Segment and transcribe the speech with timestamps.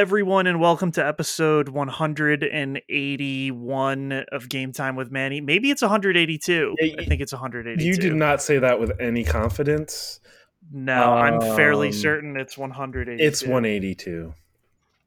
[0.00, 5.40] everyone, and welcome to episode 181 of Game Time with Manny.
[5.40, 6.76] Maybe it's 182.
[6.78, 7.82] Yeah, I think it's 182.
[7.82, 10.20] You did not say that with any confidence.
[10.70, 13.24] No, I'm fairly Um, certain it's 182.
[13.26, 14.34] It's 182.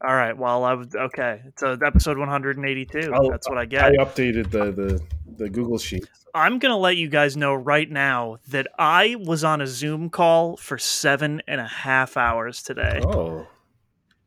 [0.08, 0.36] All right.
[0.36, 1.42] Well, I was okay.
[1.58, 3.12] So episode 182.
[3.14, 3.84] I'll- That's what I get.
[3.84, 5.00] I updated the, the,
[5.38, 6.10] the Google sheet.
[6.34, 10.58] I'm gonna let you guys know right now that I was on a Zoom call
[10.58, 13.02] for seven and a half hours today.
[13.04, 13.46] Oh.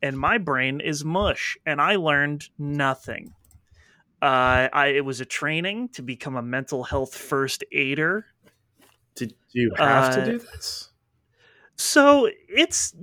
[0.03, 3.33] And my brain is mush and i learned nothing
[4.23, 8.27] uh, I, it was a training to become a mental health first aider
[9.17, 10.91] Did you have Uh, to do this?
[11.77, 12.95] so it's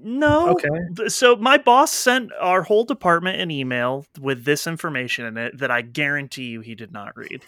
[0.00, 1.08] no Okay.
[1.08, 5.70] so my boss sent our whole department an email with this information in it that
[5.70, 7.42] i guarantee you he did not read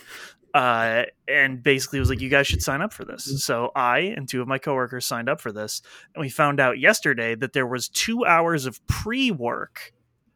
[0.54, 3.42] uh, and basically was like you guys should sign up for this.
[3.44, 5.82] So i and two of my coworkers signed up for this
[6.14, 9.92] and we found out yesterday that there was two hours of pre-work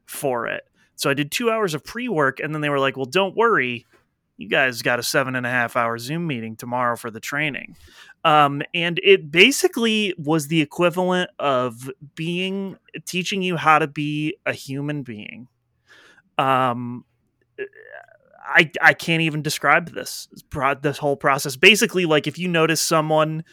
[0.07, 0.65] for it.
[0.97, 3.87] So i did two hours of pre-work and then they were like well don't worry.
[4.37, 7.77] You guys got a seven and a half hour zoom meeting tomorrow for the training.
[8.25, 14.53] Um, and it basically was the equivalent of being teaching you how to be a
[14.53, 15.49] human being.
[16.39, 17.05] Um
[18.45, 20.29] I, I can't even describe this
[20.83, 21.57] this whole process.
[21.57, 23.45] Basically, like if you notice someone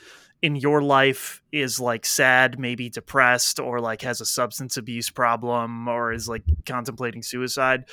[0.41, 5.87] in your life is like sad, maybe depressed, or like has a substance abuse problem,
[5.87, 7.85] or is like contemplating suicide.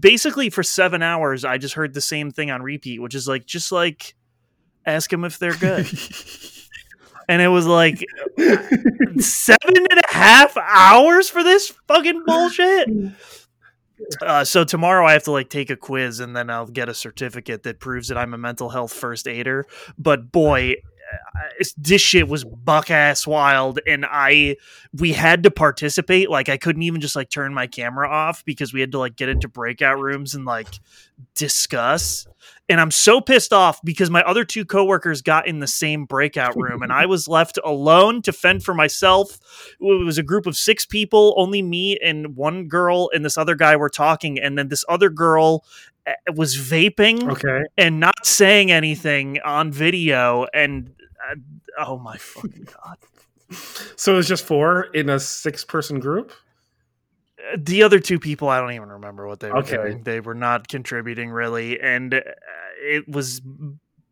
[0.00, 3.46] Basically, for seven hours, I just heard the same thing on repeat, which is like
[3.46, 4.14] just like
[4.86, 5.86] ask them if they're good,
[7.28, 8.04] and it was like
[9.18, 12.88] seven and a half hours for this fucking bullshit.
[14.20, 16.94] Uh, so tomorrow I have to like take a quiz and then I'll get a
[16.94, 19.66] certificate that proves that I'm a mental health first aider.
[19.98, 20.76] But boy,
[21.76, 24.56] this shit was buck ass wild, and I
[24.92, 26.30] we had to participate.
[26.30, 29.16] Like I couldn't even just like turn my camera off because we had to like
[29.16, 30.68] get into breakout rooms and like
[31.34, 32.26] discuss.
[32.72, 36.56] And I'm so pissed off because my other two coworkers got in the same breakout
[36.56, 39.38] room and I was left alone to fend for myself.
[39.78, 43.56] It was a group of six people, only me and one girl and this other
[43.56, 44.40] guy were talking.
[44.40, 45.66] And then this other girl
[46.06, 47.60] uh, was vaping Okay.
[47.76, 50.46] and not saying anything on video.
[50.54, 50.94] And
[51.30, 51.34] uh,
[51.86, 52.96] oh my fucking God.
[53.96, 56.32] So it was just four in a six person group?
[57.58, 59.76] The other two people i don't even remember what they were Okay.
[59.76, 62.20] doing they were not contributing really and uh,
[62.80, 63.40] it was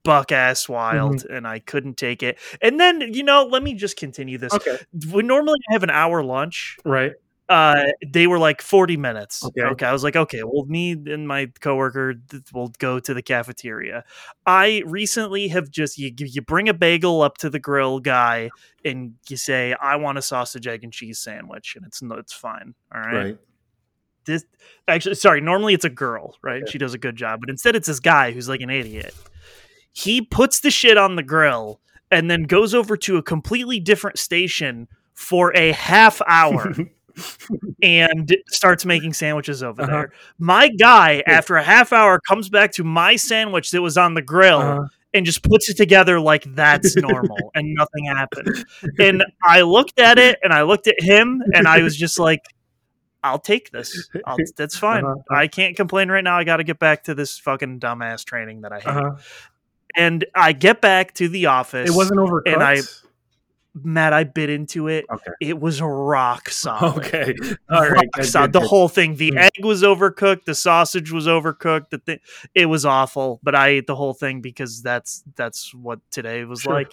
[0.03, 1.35] buck ass wild Mm-hmm.
[1.35, 4.77] and i couldn't take it and then you know let me just continue this Okay.
[5.13, 7.13] we normally have an hour lunch Right.
[7.51, 9.63] Uh they were like 40 minutes Okay.
[9.63, 12.15] okay i was like okay well me and my coworker
[12.55, 14.05] will go to the cafeteria
[14.47, 18.51] i recently have just you you bring a bagel up to the grill guy
[18.85, 22.75] and you say i want a sausage egg and cheese sandwich and it's it's fine
[22.95, 23.39] all right Right.
[24.27, 24.45] this
[24.87, 26.71] actually sorry normally it's a girl right Okay.
[26.71, 29.13] she does a good job but instead it's this guy who's like an idiot
[29.93, 31.81] he puts the shit on the grill
[32.13, 36.73] and then goes over to a completely different station for a half hour
[37.83, 39.91] and starts making sandwiches over Uh-huh.
[39.93, 44.15] there my guy after a half hour comes back to my sandwich that was on
[44.15, 44.85] the grill Uh-huh.
[45.15, 48.65] and just puts it together like that's normal and nothing happened.
[48.99, 52.43] And I looked at it and I looked at him and I was just like,
[53.23, 54.09] I'll take this.
[54.25, 55.05] I'll, that's fine.
[55.05, 55.17] Uh-huh.
[55.31, 56.39] I can't complain right now.
[56.39, 58.87] I got to get back to this fucking dumbass training that I hate.
[58.87, 59.17] Uh-huh.
[59.97, 61.91] And I get back to the office.
[61.91, 62.53] It wasn't overcooked.
[62.53, 62.81] And I-
[63.75, 65.05] Matt, I bit into it.
[65.13, 65.31] Okay.
[65.41, 66.99] It was a rock solid.
[66.99, 67.35] Okay.
[67.71, 67.93] All right.
[67.93, 68.47] Rock good, solid.
[68.49, 68.69] good, the good.
[68.69, 69.15] whole thing.
[69.17, 69.39] The Mm.
[69.39, 70.45] egg was overcooked.
[70.45, 71.91] The sausage was overcooked.
[71.91, 72.19] The thing,
[72.55, 73.39] it was awful.
[73.43, 76.73] But I ate the whole thing because that's that's what today was Sure.
[76.75, 76.93] like.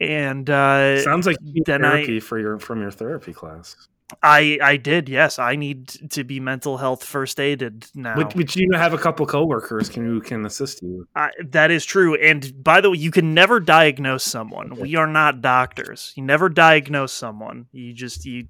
[0.00, 1.36] And uh, Sounds like
[1.66, 3.74] then I- therapy for your from your therapy class.
[4.22, 5.08] I I did.
[5.08, 8.16] Yes, I need to be mental health first aided now.
[8.16, 11.06] But, but you have a couple coworkers can who can assist you.
[11.14, 12.14] I, that is true.
[12.16, 14.74] And by the way, you can never diagnose someone.
[14.76, 16.12] We are not doctors.
[16.16, 17.66] You never diagnose someone.
[17.72, 18.48] You just you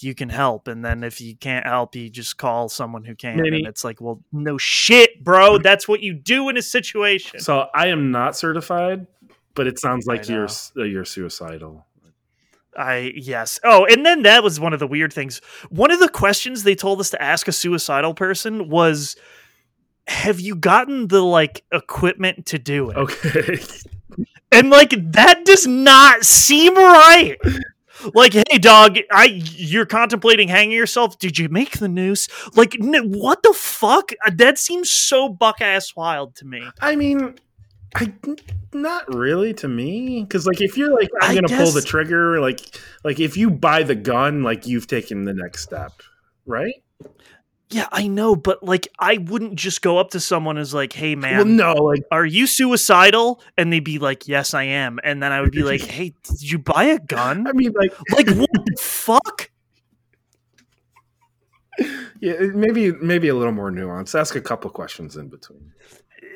[0.00, 3.36] you can help, and then if you can't help, you just call someone who can.
[3.40, 5.56] Maybe- And it's like, well, no shit, bro.
[5.58, 7.40] That's what you do in a situation.
[7.40, 9.06] So I am not certified,
[9.54, 11.86] but it sounds like you're uh, you're suicidal.
[12.76, 13.58] I yes.
[13.64, 15.40] Oh, and then that was one of the weird things.
[15.70, 19.16] One of the questions they told us to ask a suicidal person was,
[20.06, 23.58] "Have you gotten the like equipment to do it?" Okay.
[24.52, 27.36] And like that does not seem right.
[28.14, 31.18] Like, hey, dog, I you're contemplating hanging yourself.
[31.18, 32.28] Did you make the noose?
[32.54, 34.12] Like, n- what the fuck?
[34.34, 36.62] That seems so buck ass wild to me.
[36.80, 37.34] I mean,
[37.94, 38.12] I
[38.72, 42.40] not really to me because like if you're like I'm I gonna pull the trigger
[42.40, 45.92] like like if you buy the gun like you've taken the next step,
[46.44, 46.74] right?
[47.70, 51.16] Yeah, I know, but like I wouldn't just go up to someone as like, "Hey
[51.16, 55.20] man, well, no, like are you suicidal?" and they'd be like, "Yes, I am." And
[55.20, 58.28] then I would be like, "Hey, did you buy a gun?" I mean like Like
[58.28, 59.50] what the fuck?
[62.20, 64.14] yeah, maybe maybe a little more nuance.
[64.14, 65.72] Ask a couple questions in between.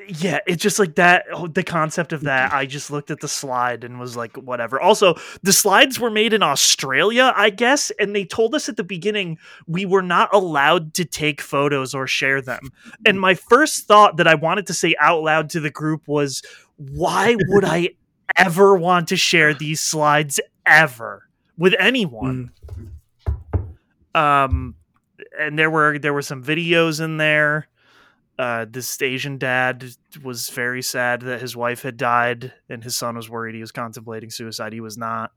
[0.09, 1.27] Yeah, it's just like that.
[1.33, 2.59] oh, The concept of that, mm-hmm.
[2.59, 4.81] I just looked at the slide and was like, whatever.
[4.81, 8.85] Also, the slides were made in Australia, I guess, and they told us at the
[8.85, 12.71] beginning we were not allowed to take photos or share them.
[13.05, 13.21] And mm-hmm.
[13.21, 16.43] my first thought that I wanted to say out loud to the group was,
[16.77, 17.91] why would I
[18.37, 22.53] ever want to share these slides ever with anyone?
[24.15, 24.21] Mm.
[24.21, 24.75] um
[25.39, 27.69] and there were there were some videos in there
[28.41, 29.85] uh this asian dad
[30.23, 33.71] was very sad that his wife had died and his son was worried he was
[33.73, 34.73] contemplating suicide.
[34.73, 35.33] He was not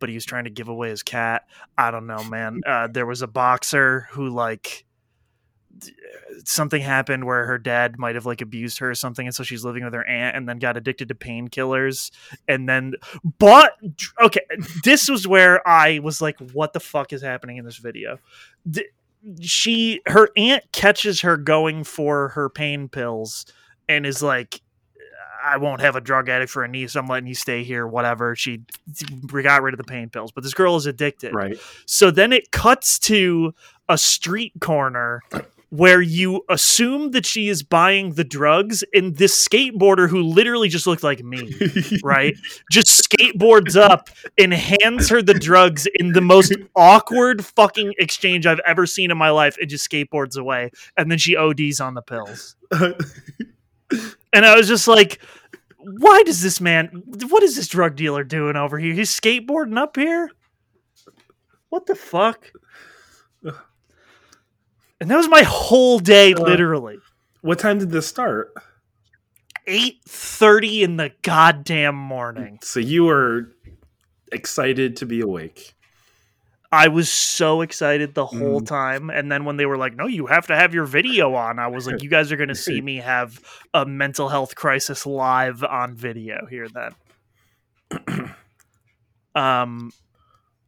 [0.00, 1.44] but he was trying to give away his cat.
[1.78, 2.60] I don't know man.
[2.66, 4.84] Uh there was a boxer who like
[6.44, 9.64] something happened where her dad might have like abused her or something and so she's
[9.64, 12.10] living with her aunt and then got addicted to painkillers.
[12.48, 13.72] And then bought
[14.20, 14.44] okay
[14.82, 18.18] this was where i was like what the fuck is happening in this video
[19.40, 23.46] she her aunt catches her going for her pain pills
[23.88, 24.60] and is like
[25.44, 26.94] I won't have a drug addict for a niece.
[26.94, 28.34] I'm letting you stay here, whatever.
[28.34, 28.62] She
[29.30, 31.34] got rid of the pain pills, but this girl is addicted.
[31.34, 31.58] Right.
[31.86, 33.54] So then it cuts to
[33.88, 35.20] a street corner
[35.74, 40.86] where you assume that she is buying the drugs, and this skateboarder who literally just
[40.86, 41.52] looked like me,
[42.04, 42.36] right?
[42.70, 48.60] Just skateboards up and hands her the drugs in the most awkward fucking exchange I've
[48.64, 50.70] ever seen in my life and just skateboards away.
[50.96, 52.54] And then she ODs on the pills.
[54.32, 55.20] And I was just like,
[55.78, 58.94] why does this man, what is this drug dealer doing over here?
[58.94, 60.30] He's skateboarding up here?
[61.68, 62.52] What the fuck?
[65.00, 66.98] And that was my whole day, Uh, literally.
[67.42, 68.54] what time did this start?
[69.66, 72.58] 8.30 in the goddamn morning.
[72.62, 73.54] So you were
[74.32, 75.74] excited to be awake.
[76.70, 78.66] I was so excited the whole Mm.
[78.66, 79.10] time.
[79.10, 81.68] And then when they were like, no, you have to have your video on, I
[81.68, 83.40] was like, you guys are going to see me have
[83.72, 88.34] a mental health crisis live on video here then.
[89.34, 89.92] um,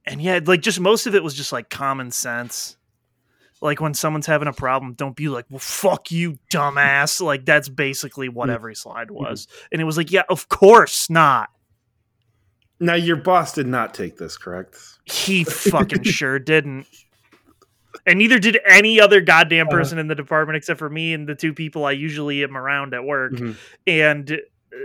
[0.05, 2.77] and yeah, like just most of it was just like common sense.
[3.67, 7.21] Like when someone's having a problem, don't be like, well, fuck you, dumbass.
[7.21, 8.55] Like that's basically what Mm.
[8.55, 9.47] every slide was.
[9.71, 11.51] And it was like, yeah, of course not.
[12.81, 14.77] Now your boss did not take this, correct?
[15.05, 16.87] He fucking sure didn't.
[18.07, 19.77] And neither did any other goddamn Uh-huh.
[19.79, 22.95] person in the department except for me and the two people I usually am around
[22.95, 23.33] at work.
[23.33, 23.57] Mhm.
[23.87, 24.77] And uh,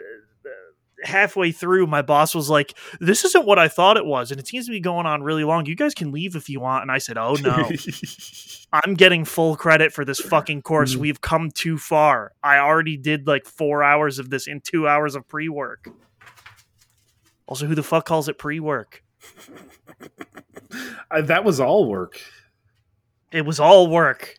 [1.04, 4.32] halfway through, my boss was like, This isn't what I thought it was.
[4.32, 5.66] And it seems to be going on really long.
[5.66, 6.82] You guys can leave if you want.
[6.84, 7.70] And I said, Oh no.
[8.74, 10.96] I'm getting full credit for this fucking course.
[10.96, 11.00] Mhm.
[11.00, 12.32] We've come too far.
[12.42, 15.90] I already did like four hours of this in two hours of pre work.
[17.48, 19.04] Also, who the fuck calls it pre work?
[21.12, 22.22] That was all work.
[23.32, 24.38] It was all work.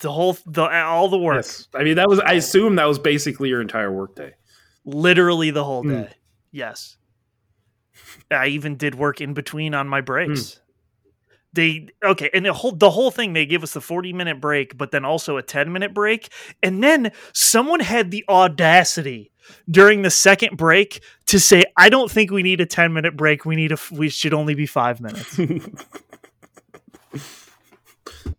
[0.00, 1.68] The whole, the all the work, Yes.
[1.74, 2.20] I mean, that was.
[2.20, 4.34] I assume that was basically your entire workday.
[4.84, 6.06] Literally the whole Mm.
[6.06, 6.12] day.
[6.52, 6.96] Yes,
[8.30, 10.60] I even did work in between on my breaks.
[11.52, 14.78] They okay, and the whole the whole thing they give us the forty minute break,
[14.78, 16.28] but then also a ten minute break,
[16.62, 19.32] and then someone had the audacity
[19.68, 23.44] during the second break to say, "I don't think we need a ten minute break.
[23.44, 25.36] We need a we should only be five minutes."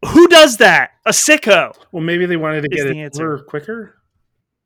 [0.07, 0.91] Who does that?
[1.05, 1.74] A sicko.
[1.91, 3.39] well, maybe they wanted to get the it answer.
[3.39, 3.95] quicker.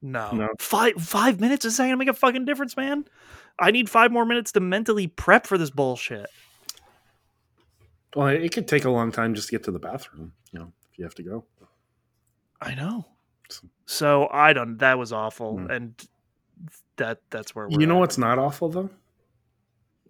[0.05, 0.31] No.
[0.31, 0.49] No.
[0.59, 3.05] Five five minutes is not gonna make a fucking difference, man.
[3.57, 6.27] I need five more minutes to mentally prep for this bullshit.
[8.15, 10.33] Well, it could take a long time just to get to the bathroom.
[10.51, 11.45] You know, if you have to go.
[12.61, 13.05] I know.
[13.85, 15.57] So I don't that was awful.
[15.57, 15.71] Hmm.
[15.71, 16.07] And
[16.97, 18.01] that that's where we're You know at.
[18.01, 18.89] what's not awful though?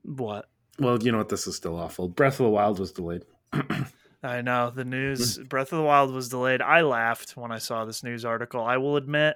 [0.03, 0.49] what?
[0.77, 1.29] Well, you know what?
[1.29, 2.09] This is still awful.
[2.09, 3.23] Breath of the Wild was delayed.
[4.23, 4.71] I know.
[4.75, 5.43] The news Hmm.
[5.43, 6.61] Breath of the Wild was delayed.
[6.61, 9.35] I laughed when I saw this news article, I will admit,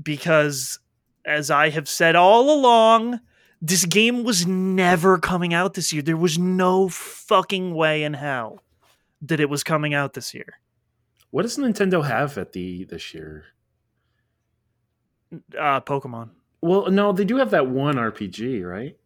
[0.00, 0.78] because
[1.24, 3.20] as I have said all along,
[3.60, 6.02] this game was never coming out this year.
[6.02, 8.62] There was no fucking way in hell
[9.20, 10.58] that it was coming out this year.
[11.30, 13.44] What does Nintendo have at the this year?
[15.58, 16.30] Uh Pokemon.
[16.60, 18.96] Well, no, they do have that one RPG, right?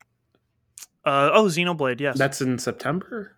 [1.05, 2.19] Uh oh, Xenoblade, yes.
[2.19, 3.37] That's in September.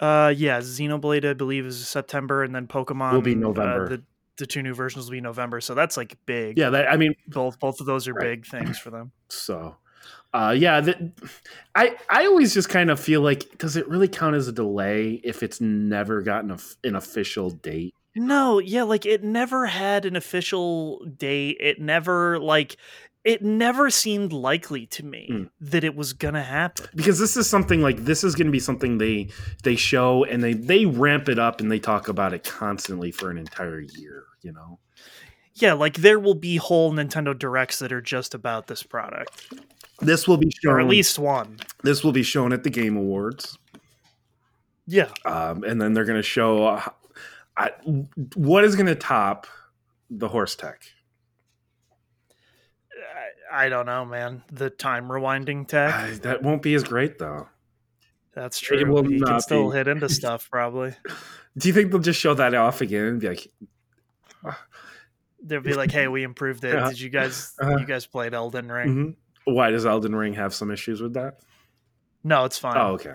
[0.00, 3.88] Uh, yeah, Xenoblade, I believe, is September, and then Pokemon Will be uh, November.
[3.88, 4.02] the,
[4.38, 6.58] the two new versions will be November, so that's like big.
[6.58, 8.24] Yeah, that, I mean, both both of those are Right.
[8.30, 9.12] big things for them.
[9.28, 9.76] so
[10.32, 11.12] uh yeah the,
[11.74, 15.20] i i always just kind of feel like does it really count as a delay
[15.24, 20.16] if it's never gotten a, an official date No, yeah, like it never had an
[20.16, 21.56] official date.
[21.60, 22.76] It never like
[23.22, 25.50] it never seemed likely to me Mm.
[25.60, 26.86] that it was gonna happen.
[26.94, 29.28] because this is something like this is going to be something they
[29.62, 33.30] they show and they they ramp it up and they talk about it constantly for
[33.30, 34.78] an entire year you know
[35.54, 39.52] Yeah, like there will be whole Nintendo Directs that are just about this product,
[40.00, 41.58] this will be shown or at least one.
[41.82, 43.58] this will be shown at the game awards
[44.86, 46.88] Yeah, um, and then they're going to show uh,
[47.56, 47.72] I,
[48.34, 49.46] what is going to top
[50.08, 50.80] the horse tech
[53.52, 54.42] I, I don't know, man.
[54.52, 55.94] The time rewinding tech.
[55.94, 57.48] Uh, that won't be as great though
[58.34, 58.78] That's true.
[58.78, 59.76] It will you can still be.
[59.76, 60.94] hit into stuff probably.
[61.58, 63.48] do you think they'll just show that off again and be like
[65.42, 66.72] They'll be like, "Hey, we improved it.
[66.88, 67.54] Did you guys?
[67.60, 67.78] Uh-huh.
[67.78, 68.88] You guys played Elden Ring?
[68.94, 69.16] mhm.
[69.54, 71.38] why does elden ring have some issues with that
[72.22, 72.76] No, it's fine.
[72.76, 73.14] oh okay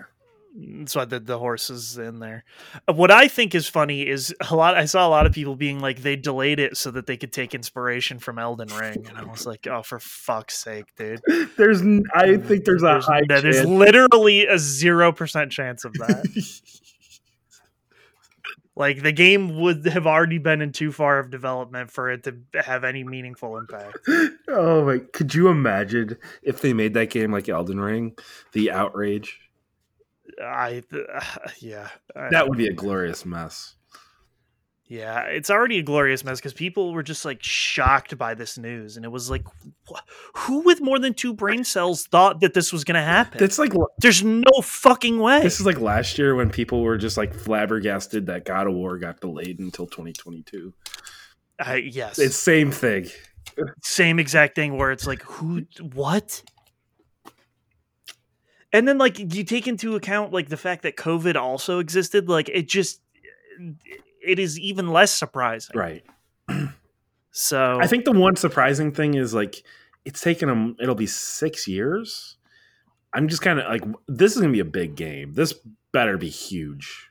[0.58, 2.44] That's why the the horses in there.
[2.88, 4.74] Uh, What I think is funny is a lot.
[4.74, 7.32] I saw a lot of people being like they delayed it so that they could
[7.32, 11.20] take inspiration from Elden Ring, and I was like, "Oh, for fuck's sake, dude!"
[11.56, 11.82] there's
[12.14, 16.24] I think there's a high no, there's literally a zero percent chance of that.
[18.76, 22.36] like the game would have already been in too far of development for it to
[22.62, 23.98] have any meaningful impact.
[24.48, 28.16] oh my could you imagine if they made that game like elden ring
[28.52, 29.40] the outrage
[30.42, 31.20] I, uh,
[31.60, 33.74] yeah, I- that would be a glorious mess
[34.88, 38.96] Yeah, it's already a glorious mess because people were just like shocked by this news,
[38.96, 39.44] and it was like,
[39.90, 40.00] wh-
[40.34, 43.42] who with more than two brain cells thought that this was going to happen?
[43.42, 45.40] It's like There's no fucking way.
[45.42, 48.96] this is like last year when people were just like flabbergasted that god of war
[48.98, 50.72] got delayed until 2022
[51.66, 53.08] Uh, yes, it's same thing
[53.82, 55.62] same exact thing where it's like, who,
[55.94, 56.42] what?
[58.76, 62.50] And then like you take into account like the fact that COVID also existed, like
[62.50, 63.00] it just,
[64.22, 65.72] it is even less surprising.
[65.74, 66.04] right
[67.30, 69.62] So I think the one surprising thing is like
[70.04, 70.76] it's taken them.
[70.78, 72.36] It'll be six years.
[73.14, 75.32] I'm just kind of like this is gonna be a big game.
[75.32, 75.54] This
[75.92, 77.10] better be huge.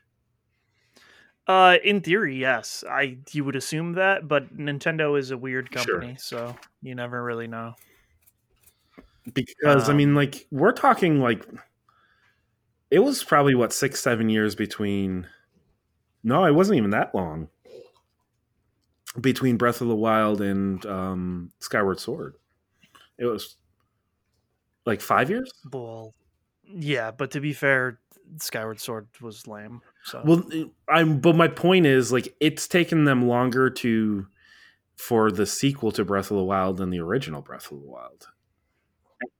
[1.48, 2.84] Uh, in theory, yes.
[2.88, 5.82] I you would assume that, but Nintendo is a weird Sure.
[5.82, 7.74] company, so you never really know.
[9.34, 11.46] Because I Um, mean, like we're talking like
[12.90, 15.26] it was probably what six seven years between.
[16.22, 17.48] No, it wasn't even that long
[19.20, 22.34] between Breath of the Wild and um, Skyward Sword.
[23.18, 23.56] It was
[24.84, 25.50] like five years.
[25.72, 26.14] Well,
[26.64, 28.00] yeah, but to be fair,
[28.40, 29.80] Skyward Sword was lame.
[30.04, 30.44] So Well,
[30.88, 31.20] I'm.
[31.20, 34.26] But my point is, like, it's taken them longer to
[34.96, 38.28] for the sequel to Breath of the Wild than the original Breath of the Wild.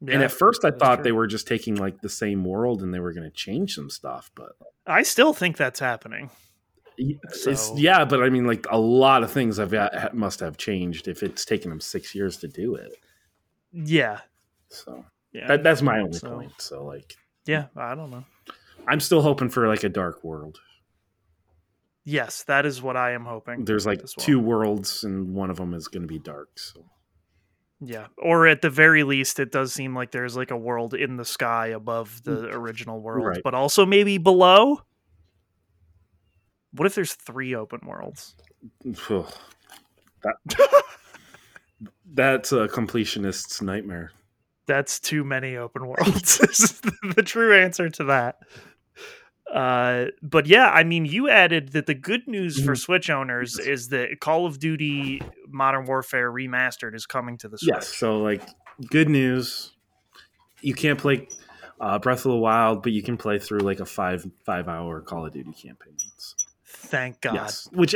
[0.01, 1.05] And at first, I thought true.
[1.05, 3.91] they were just taking like the same world and they were going to change some
[3.91, 4.31] stuff.
[4.35, 4.53] But
[4.87, 6.31] I still think that's happening.
[7.31, 8.05] So- yeah.
[8.05, 11.45] But I mean, like, a lot of things have ha- must have changed if it's
[11.45, 12.93] taken them six years to do it.
[13.73, 14.21] Yeah,
[14.71, 16.53] So yeah, that, that's my only So- point.
[16.59, 17.15] So like,
[17.45, 17.67] yeah.
[17.77, 18.25] I don't know.
[18.89, 20.59] I'm still hoping for like a dark world.
[22.05, 23.65] Yes, that is what I am hoping.
[23.65, 24.07] There's like well.
[24.19, 26.59] two worlds, and one of them is going to be dark.
[26.59, 26.85] So
[27.81, 31.17] Yeah, or at the very least, it does seem like there's like a world in
[31.17, 33.29] the sky above the original world, Mm.
[33.29, 33.41] Right.
[33.45, 34.81] but also maybe below.
[36.73, 38.35] What if there's three open worlds?
[40.23, 40.37] That,
[42.13, 44.11] that's a completionist's nightmare.
[44.67, 46.39] That's too many open worlds.
[46.47, 48.37] this is the, the true answer to that.
[49.53, 52.79] Uh, but yeah, I mean, you added that the good news for Mhm.
[52.81, 57.71] Switch owners is that Call of Duty Modern Warfare Remastered is coming to the Switch.
[57.73, 57.89] Yes.
[57.89, 58.43] So, like,
[58.91, 59.73] good news.
[60.63, 61.29] You can't play
[61.79, 65.01] uh, Breath of the Wild, but you can play through like a five five hour
[65.01, 65.95] Call of Duty campaign.
[66.65, 67.35] Thank God.
[67.35, 67.69] Yes.
[67.73, 67.95] Which,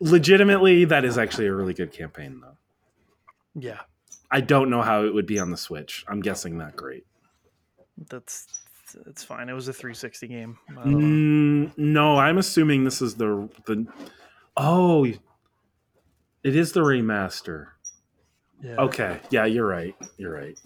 [0.00, 2.56] legitimately, that is actually a really good campaign, though.
[3.54, 3.80] Yeah,
[4.30, 6.04] I don't know how it would be on the Switch.
[6.08, 7.04] I'm guessing not great.
[8.08, 8.46] that's
[9.06, 9.48] it's fine.
[9.48, 10.58] It was a 360 game.
[10.70, 10.98] I don't know.
[10.98, 13.86] Mm, no, I'm assuming this is the the.
[14.56, 17.68] Oh, it is the remaster.
[18.62, 18.76] Yeah.
[18.76, 19.94] Okay, yeah, you're right.
[20.16, 20.58] You're right.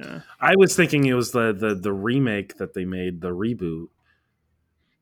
[0.00, 0.20] Yeah.
[0.40, 3.88] I was thinking it was the the the remake that they made, the reboot,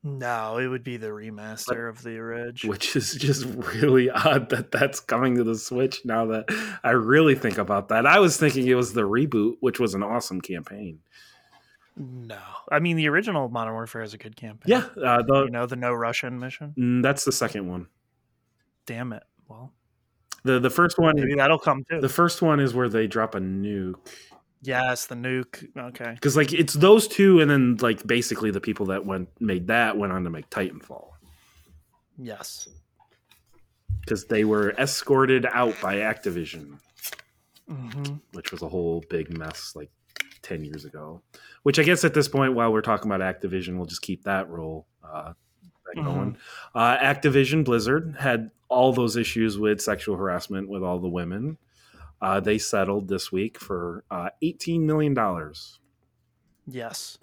[0.03, 2.65] No, it would be the remaster of the orig.
[2.65, 6.05] which is just really odd that that's coming to the Switch.
[6.05, 6.47] Now that
[6.83, 10.03] I really think about that, I was thinking it was the reboot, which was an
[10.03, 10.99] awesome campaign.
[11.97, 12.39] No,
[12.71, 14.65] I mean the original Modern Warfare is a good campaign.
[14.67, 16.75] Yeah, uh, the, you know the no Russian mission.
[16.79, 17.87] mm, that's the second one.
[18.87, 19.23] Damn it.
[19.49, 19.73] Well,
[20.45, 22.01] The the first one Maybe that'll come too.
[22.01, 23.95] the first one is where they drop a nuke
[24.63, 25.67] yes, the nuke.
[25.77, 26.13] Okay.
[26.15, 29.97] because like it's those two, and then like basically the people that went made that
[29.99, 31.09] went on to make Titanfall
[32.19, 32.69] Yes.
[34.01, 36.79] because they were escorted out by Activision,
[37.69, 39.91] hmm which was a whole big mess like
[40.43, 41.21] ten years ago.
[41.63, 44.49] Which I guess at this point, while we're talking about Activision, we'll just keep that
[44.49, 45.33] role uh,
[45.97, 46.05] Mm-hmm.
[46.07, 46.37] going.
[46.75, 51.59] Uh, Activision Blizzard had all those issues with sexual harassment with all the women.
[52.23, 55.81] Uh, they settled this week for uh, eighteen million dollars.
[56.67, 57.19] Yes.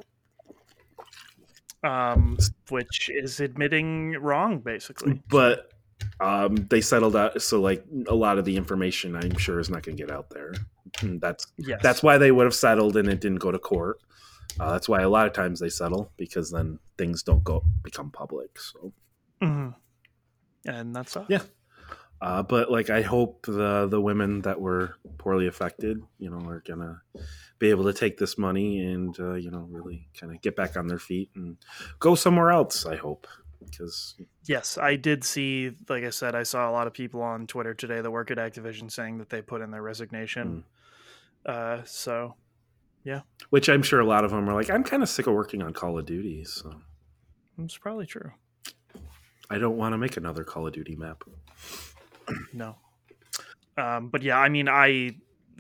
[1.84, 2.38] Um,
[2.70, 5.20] which is admitting wrong, basically.
[5.30, 5.72] but
[6.20, 9.84] um, they settled out so like a lot of the information i'm sure is not
[9.84, 10.54] going to get out there
[11.02, 11.80] And that's Yes.
[11.84, 14.00] that's why they would have settled and it didn't go to court
[14.60, 18.12] uh, that's why a lot of times they settle because then things don't go become
[18.12, 18.92] public so
[19.42, 19.74] Mhm.
[20.66, 21.26] And that's all.
[21.30, 21.44] Yeah.
[22.22, 26.62] uh, but like i hope the the women that were poorly affected you know are
[26.68, 27.02] gonna
[27.60, 30.76] be able to take this money and uh, you know really kind of get back
[30.76, 31.56] on their feet and
[32.00, 33.26] go somewhere else i hope
[33.64, 35.72] because Yes, I did see.
[35.90, 38.38] Like I said, I saw a lot of people on Twitter today that work at
[38.38, 40.64] Activision saying that they put in their resignation.
[41.46, 42.36] Uh, so
[43.50, 45.62] which i'm sure a lot of them are like i'm kind of sick of working
[45.62, 46.74] on call of duty so
[47.62, 48.32] it's probably true.
[49.50, 51.24] I don't want to make another Call of Duty map.
[52.54, 52.78] No.
[53.78, 55.16] Um, but yeah, I mean, I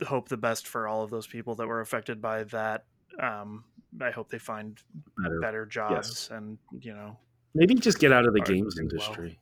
[0.05, 2.85] hope the best for all of those people that were affected by that.
[3.19, 3.63] Um,
[3.99, 4.79] I hope they find
[5.17, 5.39] Better.
[5.41, 7.17] better jobs and you know
[7.55, 8.91] Maybe just get out of the games do well.
[8.91, 9.39] industry.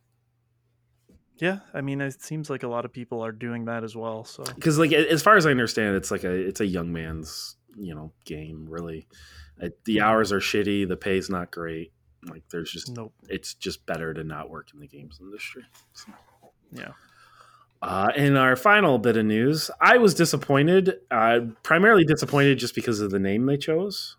[1.40, 4.24] yeah i mean it seems like a lot of people are doing that as well
[4.24, 7.58] so Because, like, as far as I understand, it's like a it's a young man's
[7.78, 8.66] you know game.
[8.70, 9.08] Really,
[9.86, 10.88] the hours are shitty.
[10.88, 11.94] The pay's not great.
[12.28, 15.64] Like, there's just nope it's just better to not work in the games industry.
[16.74, 16.92] yeah
[17.82, 20.96] Uh, in our final bit of news, I was disappointed.
[21.12, 24.18] Uh, primarily disappointed just because of the name they chose.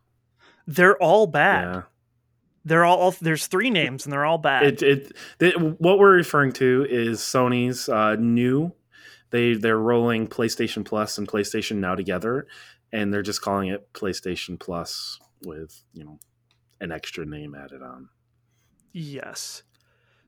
[0.66, 1.82] they're all bad Yeah.
[2.64, 6.12] they're all, all there's three names and they're all bad it, it, it what we're
[6.14, 8.72] referring to is Sony's uh, new.
[9.30, 12.46] They they're rolling PlayStation Plus and PlayStation Now together,
[12.92, 16.18] and they're just calling it PlayStation Plus with you know
[16.80, 18.08] an extra name added on.
[18.92, 19.62] yes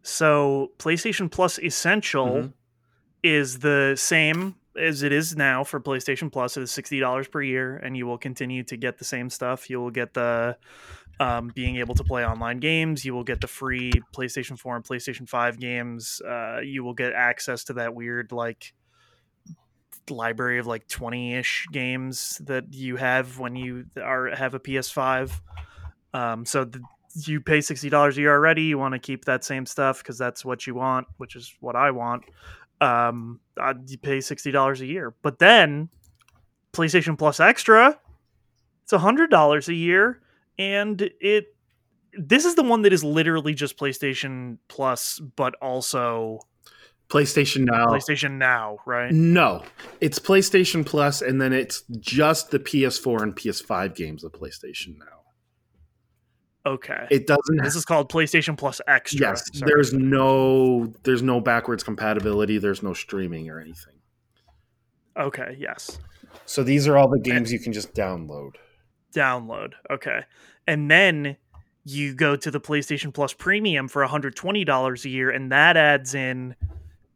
[0.03, 2.53] so playstation plus essential Mhm.
[3.23, 6.57] is the same as it is now for PlayStation Plus.
[6.57, 9.69] It is sixty dollars per year, and you will continue to get the same stuff.
[9.69, 10.57] You will get the
[11.19, 13.05] um, being able to play online games.
[13.05, 16.23] You will get the free PlayStation Four and PlayStation Five games.
[16.27, 18.73] Uh, you will get access to that weird like
[20.11, 25.33] library of like twenty ish games that you have when you are have a PS5.
[26.13, 26.81] Um, so the,
[27.15, 28.65] you pay sixty dollars a year already.
[28.65, 31.77] You want to keep that same stuff because that's what you want, which is what
[31.77, 32.25] I want
[32.81, 35.89] um uh, you pay $60 a year but then
[36.73, 37.99] playstation plus extra
[38.83, 40.21] it's $100 a year
[40.59, 41.55] and it
[42.15, 46.41] this is the one that is literally just playstation plus but also
[47.11, 47.87] PlayStation Now.
[47.87, 49.63] playstation now right No,
[50.01, 55.07] it's PlayStation Plus, and then it's just the PS4 and PS5 games of PlayStation Now.
[56.67, 57.63] okay It doesn't.
[57.63, 59.71] this is called playstation plus extra yes, Sorry.
[59.73, 62.59] there's no there's no backwards compatibility.
[62.59, 63.95] There's no streaming or anything.
[65.19, 65.99] okay yes
[66.47, 68.53] So these are all the games you can just download.
[69.15, 69.73] download.
[69.91, 70.21] Okay.
[70.67, 71.37] And then
[71.85, 76.55] you go to the PlayStation Plus Premium for $120 a year, and that adds in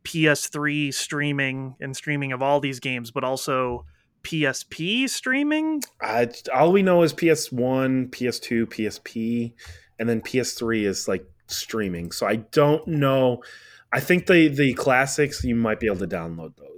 [0.05, 3.85] PS3 streaming and streaming of all these games, but also
[4.23, 5.83] PSP streaming.
[6.01, 9.53] Uh, all we know is PS1, PS2, PSP,
[9.99, 12.11] and then PS3 is like streaming.
[12.13, 13.43] So I don't know.
[13.93, 16.74] I think the the classics you might be able to download those.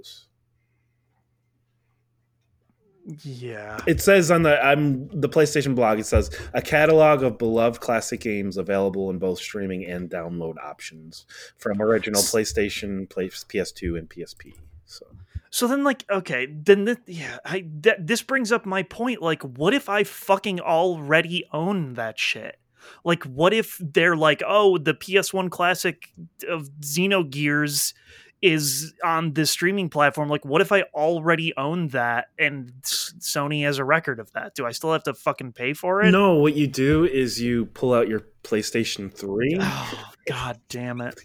[3.23, 3.79] Yeah.
[3.87, 5.99] It says on the um, the PlayStation blog.
[5.99, 11.25] It says a catalog of beloved classic games available in both streaming and download options
[11.57, 14.53] from original PlayStation, Play, PS2, and PSP.
[14.85, 15.05] So
[15.49, 19.21] So then, like, okay, then th- yeah, I th- this brings up my point.
[19.21, 22.57] Like, what if I fucking already own that shit?
[23.03, 26.09] Like, what if they're like, oh, the PS1 classic
[26.47, 27.93] of Xenogears
[28.41, 30.29] is on this streaming platform?
[30.29, 34.53] Like, what if I already own that and Sony has a record of that?
[34.55, 36.11] Do I still have to fucking pay for it?
[36.11, 39.57] no, what you do is you pull out your PlayStation Three.
[39.59, 41.19] Oh, God damn it.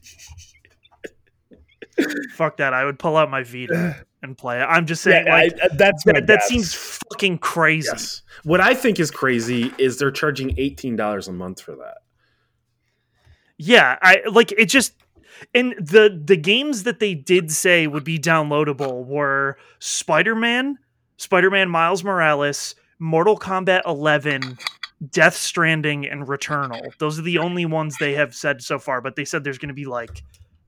[2.34, 2.72] Fuck that.
[2.72, 4.64] I would pull out my Vita and play it.
[4.64, 7.88] I'm just saying, Yeah, like, I- that's that, that seems fucking crazy.
[7.92, 8.22] Yes.
[8.44, 11.98] What I think is crazy is they're charging eighteen dollars a month for that.
[13.58, 14.94] Yeah, I like it just
[15.54, 20.78] And the the games that they did say would be downloadable were Spider-Man,
[21.16, 24.58] Spider-Man Miles Morales, Mortal Kombat 11,
[25.10, 26.96] Death Stranding and Returnal.
[26.98, 29.68] Those are the only ones they have said so far, but they said there's going
[29.68, 30.22] to be like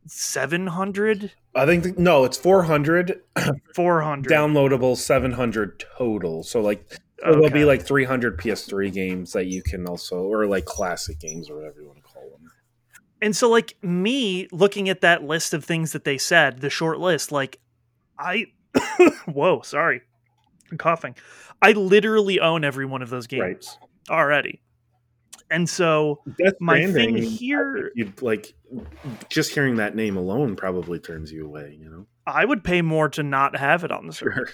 [0.07, 3.23] 700 I think th- no, it's 400
[3.75, 6.43] 400 downloadable, 700 total.
[6.43, 10.65] So like so there'll be like 300 PS3 games that you can also or like
[10.65, 12.04] classic games or whatever you want to call them.
[13.25, 17.01] And so like me looking at that list of things that they said, the short
[17.01, 17.59] list, like
[18.19, 18.49] I
[19.25, 20.03] whoa, sorry.
[20.71, 21.15] I'm coughing.
[21.63, 23.79] I literally own every one of those games
[24.11, 24.15] Right.
[24.19, 24.61] already.
[25.51, 28.55] And so Death my Stranding, thing here you'd like
[29.31, 32.07] just hearing that name alone probably turns you away, you know.
[32.27, 34.51] I would pay more to not have it on the server.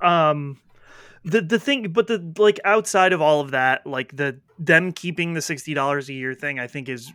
[0.00, 0.08] Sure.
[0.08, 0.58] um
[1.24, 5.34] the the thing but the like outside of all of that like the them keeping
[5.34, 7.12] the $60 a year thing i think is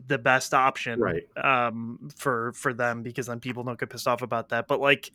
[0.00, 1.22] the, best option Right.
[1.36, 4.66] um for for them because then people don't get pissed off about that.
[4.68, 5.10] But like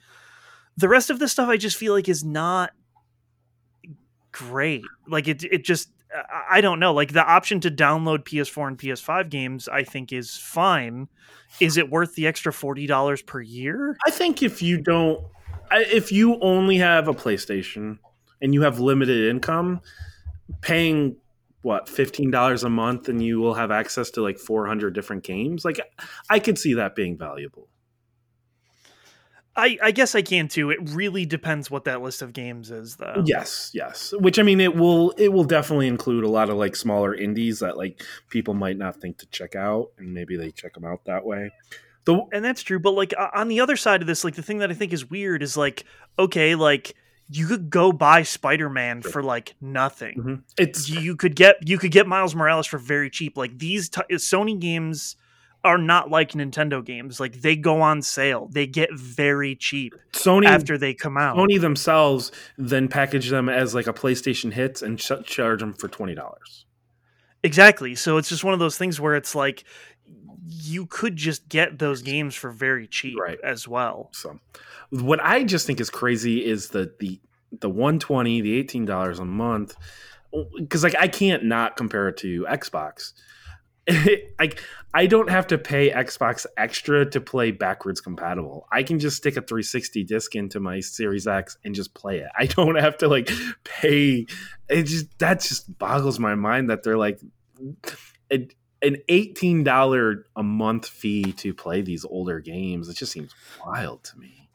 [0.78, 2.72] the rest of the stuff i just feel like is not
[4.32, 4.84] great.
[5.08, 6.94] Like it it just I- i don't know.
[6.94, 11.08] Like the option to download ps4 and ps5 games i think is fine.
[11.60, 13.98] Is it worth the extra $40 per year?
[14.06, 15.20] I think if you don't,
[15.72, 17.98] if you only have a PlayStation
[18.42, 19.82] and you have limited income,
[20.62, 21.16] paying
[21.62, 25.24] what fifteen dollars a month and you will have access to like four hundred different
[25.24, 25.66] games.
[25.66, 25.80] Like,
[26.30, 27.68] I could see that being valuable.
[29.56, 30.70] I, I guess I can too.
[30.70, 33.24] It really depends what that list of games is, though.
[33.26, 34.14] Yes, yes.
[34.18, 37.60] Which I mean, it will it will definitely include a lot of like smaller indies
[37.60, 41.04] that like people might not think to check out, and maybe they check them out
[41.06, 41.52] that way.
[42.06, 42.80] The And that's true.
[42.80, 45.10] But like on the other side of this, like the thing that I think is
[45.10, 45.84] weird is like,
[46.18, 46.96] okay, like
[47.32, 50.16] you could go buy Spider Man for like nothing.
[50.18, 50.42] Mhm.
[50.58, 53.38] it's You could get you could get Miles Morales for very cheap.
[53.38, 55.16] Like these t- Sony games
[55.64, 57.20] are not like Nintendo games.
[57.20, 58.48] Like they go on sale.
[58.52, 61.36] They get very cheap Sony after they come out.
[61.38, 65.88] Sony themselves then package them as like a PlayStation hits and ch- charge them for
[65.88, 66.66] twenty dollars.
[67.44, 67.96] Exactly.
[67.96, 69.64] So it's just one of those things where it's like
[70.50, 73.40] you could just get those games for very cheap Right.
[73.44, 74.10] as well.
[74.14, 74.40] So,
[74.90, 77.20] what I just think is crazy is the the
[77.52, 79.76] the one twenty, the eighteen dollars a month,
[80.58, 83.14] because like I can't not compare it to Xbox.
[84.40, 84.62] like
[84.94, 88.68] I don't have to pay Xbox extra to play backwards compatible.
[88.72, 92.30] I can just stick a 360 disc into my Series X and just play it.
[92.38, 93.30] I don't have to like
[93.64, 94.26] pay.
[94.68, 97.20] It just that just boggles my mind that they're like
[98.30, 98.50] an
[98.82, 102.88] an eighteen dollar a month fee to play these older games.
[102.90, 103.34] It just seems
[103.66, 104.50] wild to me.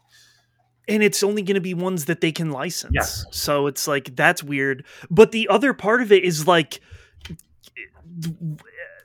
[0.88, 2.92] and it's only going to be ones that they can license.
[2.94, 3.24] Yes.
[3.30, 4.84] So it's like that's weird.
[5.10, 6.80] But the other part of it is like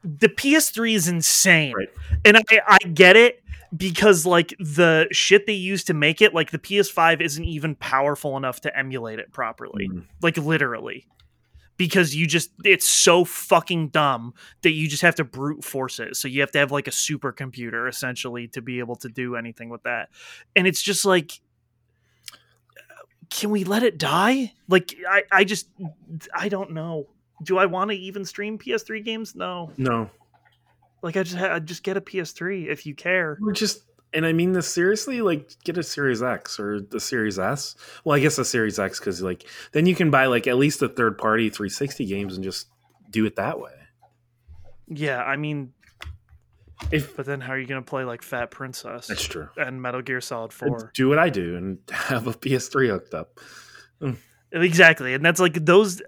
[0.04, 1.90] the PS3 is insane, Right.
[2.26, 3.44] and I, I get it
[3.76, 8.38] because like the shit they use to make it, like the PS5 isn't even powerful
[8.38, 10.06] enough to emulate it properly, Mm.
[10.22, 11.06] like literally.
[11.80, 16.16] Because you just, it's so fucking dumb that you just have to brute force it.
[16.16, 19.70] So you have to have like a supercomputer essentially to be able to do anything
[19.70, 20.10] with that.
[20.56, 21.40] And it's just like,
[23.30, 24.54] can we let it die?
[24.68, 25.70] Like I, I just
[26.34, 27.08] I don't know.
[27.44, 29.36] Do I want to even stream PS3 games?
[29.36, 29.72] No.
[29.78, 30.10] No,
[31.02, 33.38] Like I just i just get a PS3 if you care.
[33.40, 35.22] we're just, and I mean this seriously.
[35.22, 37.76] Like, get a Series X or the Series S.
[38.04, 40.80] Well, I guess a Series X because like then you can buy like at least
[40.80, 42.68] the third party 360 games and just
[43.10, 43.72] do it that way.
[44.88, 45.74] Yeah, I mean,
[46.92, 50.02] If but then how are you gonna play like Fat Princess that's true, and Metal
[50.02, 50.92] Gear Solid Four?
[50.94, 53.40] do what I do and have a PS3 hooked up.
[54.52, 56.06] Exactly, and that's like those uh,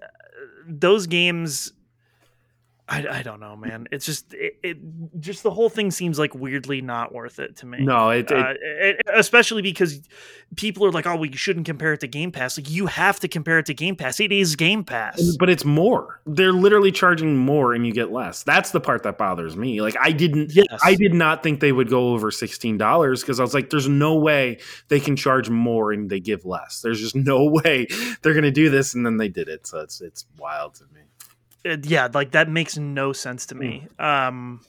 [0.66, 1.72] those games.
[2.88, 3.86] I, I don't know, man.
[3.92, 4.76] It's just it, it
[5.20, 7.78] just the whole thing seems like weirdly not worth it to me.
[7.80, 10.00] No, it, uh, it- especially because
[10.56, 13.28] people are like, "Oh, you shouldn't compare it to Game Pass." Like, you have to
[13.28, 14.18] compare it to Game Pass.
[14.18, 15.36] It is Game Pass.
[15.38, 16.20] but it's more.
[16.26, 18.42] They're literally charging more and you get less.
[18.42, 19.80] That's the part that bothers me.
[19.80, 23.38] Like I didn't Yes, I did not think they would go over sixteen dollars because
[23.38, 26.80] I was like, "There's no way they can charge more and they give less.
[26.82, 27.86] There's just no way
[28.22, 30.84] they're going to do this." And then they did it, so it's it's wild to
[30.92, 31.00] me.
[31.68, 33.86] Uh, yeah, like that makes no sense to me.
[33.98, 34.60] Um,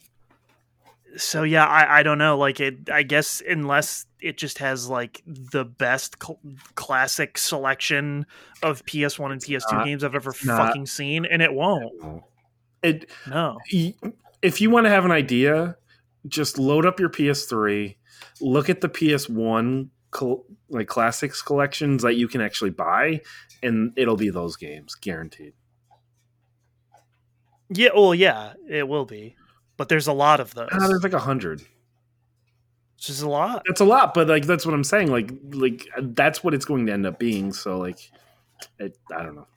[1.18, 2.38] so yeah, I, I don't know.
[2.38, 6.40] Like it, I guess unless it just has like the best cl-
[6.76, 8.26] classic selection
[8.62, 9.86] of PS1 and PS2 not.
[9.86, 12.24] games I've ever fucking seen, and it won't.
[12.82, 13.60] It No.
[14.42, 15.78] if you want to have an idea,
[16.28, 17.96] just load up your PS3,
[18.42, 23.22] look at the PS1 col- like classics collections that you can actually buy,
[23.62, 25.54] and it'll be those games guaranteed.
[27.74, 27.90] Yeah.
[27.96, 29.36] Well, yeah, it will be.
[29.78, 30.70] But there's a lot of those.
[30.72, 31.62] Ah, there's like a hundred.
[32.96, 33.64] Which is a lot.
[33.68, 35.12] That's a lot, but like that's what I'm saying.
[35.12, 37.52] Like like that's what it's going to end up being.
[37.52, 38.00] So like,
[38.80, 39.48] it, I don't know.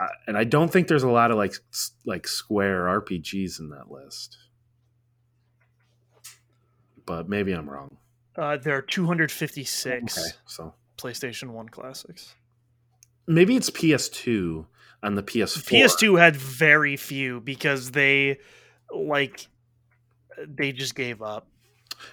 [0.00, 1.54] Uh, and I don't think there's a lot of like
[2.06, 4.38] like Square RPGs in that list.
[7.04, 7.98] But maybe I'm wrong.
[8.36, 12.34] Uh, there are 256 Okay, so PlayStation 1 classics.
[13.26, 14.64] maybe it's PS2
[15.02, 15.64] on the PS4.
[15.64, 18.38] PS2 had very few because they
[18.94, 19.48] like
[20.46, 21.46] they just gave up.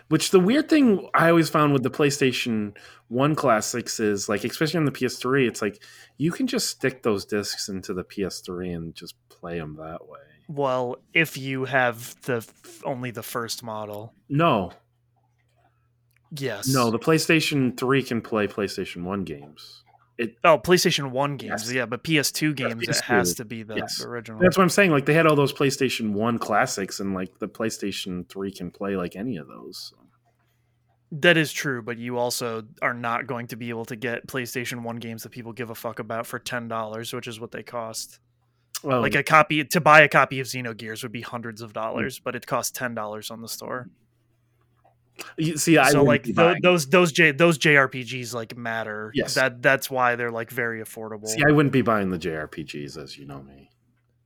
[0.10, 2.76] Which the weird thing I always found with the PlayStation
[3.08, 5.82] 1 classics is like especially on the PS3 it's like
[6.18, 10.20] you can just stick those discs into the PS3 and just play them that way.
[10.48, 12.48] Well, if you have the
[12.84, 14.14] only the first model.
[14.28, 14.72] No.
[16.36, 16.68] Yes.
[16.68, 19.84] No, the PlayStation 3 can play PlayStation 1 games.
[20.44, 21.64] Oh, PlayStation 1 games.
[21.66, 21.72] Yes.
[21.72, 24.04] Yeah, but PS2 games it PS2, has to be the yes.
[24.04, 24.40] original.
[24.42, 27.48] That's what I'm saying like they had all those PlayStation 1 classics and like the
[27.48, 29.94] PlayStation 3 can play like any of those.
[31.12, 34.84] That is true, but you also are not going to be able to get PlayStation
[34.84, 38.20] 1 games that people give a fuck about for $10, which is what they cost.
[38.84, 42.20] Well, Like a copy to buy a copy of Xenogears would be hundreds of dollars,
[42.20, 43.90] but it costs $10 on the store.
[45.38, 49.12] You see I so like buying- those those J those JRPGs like matter.
[49.14, 49.36] Yes.
[49.36, 51.28] That that's why they're like very affordable.
[51.28, 53.70] See, I wouldn't be buying the JRPGs as you know me.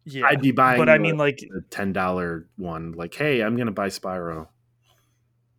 [0.05, 0.25] yeah.
[0.25, 2.91] I'd be buying but I mean like the ten dollar one.
[2.93, 4.47] Like, hey, I'm gonna buy Spyro.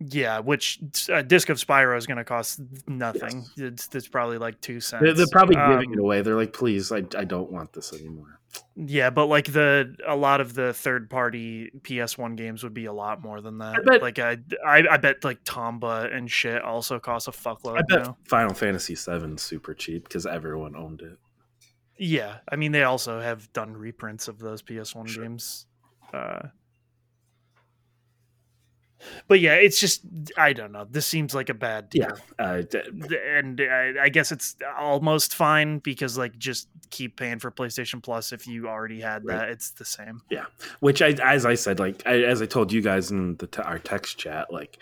[0.09, 3.45] Yeah, which a disc of Spyro is going to cost nothing.
[3.57, 5.03] It's, it's probably like 2 cents.
[5.03, 6.23] They're, they're probably giving Um, it away.
[6.23, 8.41] They're like, please, I, I don't want this anymore.
[8.77, 12.93] Yeah, but like the a lot of the third party PS1 games would be a
[12.93, 13.75] lot more than that.
[13.77, 17.79] I bet- like I, I I bet like Tomba and shit also cost a fuckload
[17.79, 18.17] I bet now.
[18.29, 21.19] Final Fantasy VII super cheap because everyone owned it.
[21.99, 25.25] Yeah, I mean they also have done reprints of those PS1 Sure.
[25.25, 25.67] games.
[26.13, 26.43] Uh
[29.29, 30.03] but yeah, it's just
[30.37, 30.87] I don't know.
[30.91, 32.09] This seems like a bad deal.
[32.39, 32.81] Yeah, uh, d-
[33.35, 38.33] and I, I guess it's almost fine because like just keep paying for PlayStation Plus
[38.33, 39.37] if you already had Right.
[39.39, 39.49] that.
[39.51, 40.21] It's the same.
[40.31, 40.47] Yeah,
[40.81, 43.63] which I, as I said, like I, as I told you guys in the t-
[43.63, 44.79] our text chat, like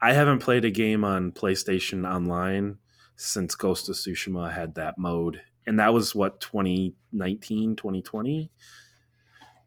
[0.00, 2.78] I haven't played a game on PlayStation Online
[3.16, 8.50] since Ghost of Tsushima had that mode, and that was what 2019, 2020.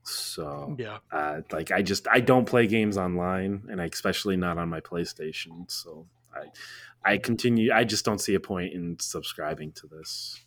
[0.10, 1.00] So, Yeah.
[1.12, 4.82] uh, like I just I don't play games online, and I especially not on my
[4.82, 5.69] PlayStation.
[5.69, 7.72] So I I continue.
[7.72, 10.39] I just don't see a point in subscribing to this.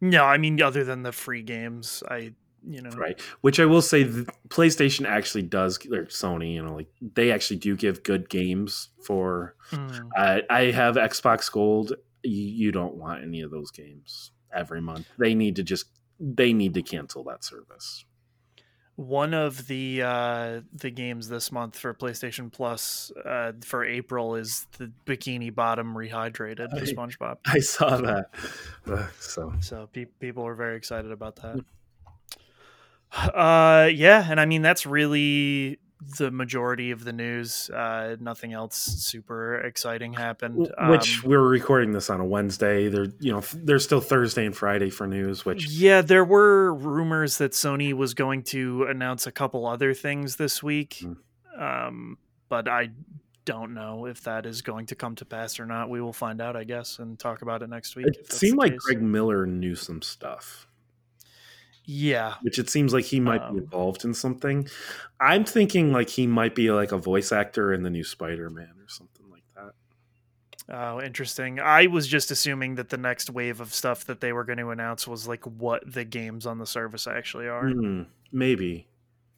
[0.00, 2.32] No, I mean other than the free games, I
[2.68, 6.74] you know right which i will say the playstation actually does or sony you know
[6.74, 12.42] like they actually do give good games for mm, uh, i have xbox gold you,
[12.42, 15.86] you don't want any of those games every month they need to just
[16.18, 18.04] they need to cancel that service
[19.00, 24.66] one of the uh the games this month for PlayStation Plus uh for April is
[24.76, 27.38] the Bikini Bottom Rehydrated for I- SpongeBob.
[27.46, 28.30] i saw that
[29.18, 31.64] so So pe- people were very excited about that.
[33.12, 35.80] Uh yeah, and I mean that's really
[36.18, 37.70] the majority of the news.
[37.70, 40.56] Uh nothing else super exciting happened.
[40.88, 44.56] which Um, we're recording this on a wednesday there you know there's still thursday and
[44.56, 49.32] friday for news which Yeah, there were rumors that Sony was going to announce a
[49.32, 51.02] couple other things this week.
[51.02, 51.16] Mm.
[51.58, 52.90] Um, but I
[53.44, 55.88] don't know if that is going to come to pass or not.
[55.90, 58.06] We will find out, I guess, and talk about it next week.
[58.06, 60.66] it seemed like greg miller knew some stuff
[61.84, 62.34] Yeah.
[62.42, 64.68] which it seems like he might Um, be involved in something.
[65.20, 68.88] I'm thinking like he might be like a voice actor in the new Spider-Man or
[68.88, 69.72] something like that.
[70.72, 71.58] Oh, interesting.
[71.58, 74.70] I was just assuming that the next wave of stuff that they were going to
[74.70, 78.86] announce was like what the games on the service actually are, Hmm, maybe.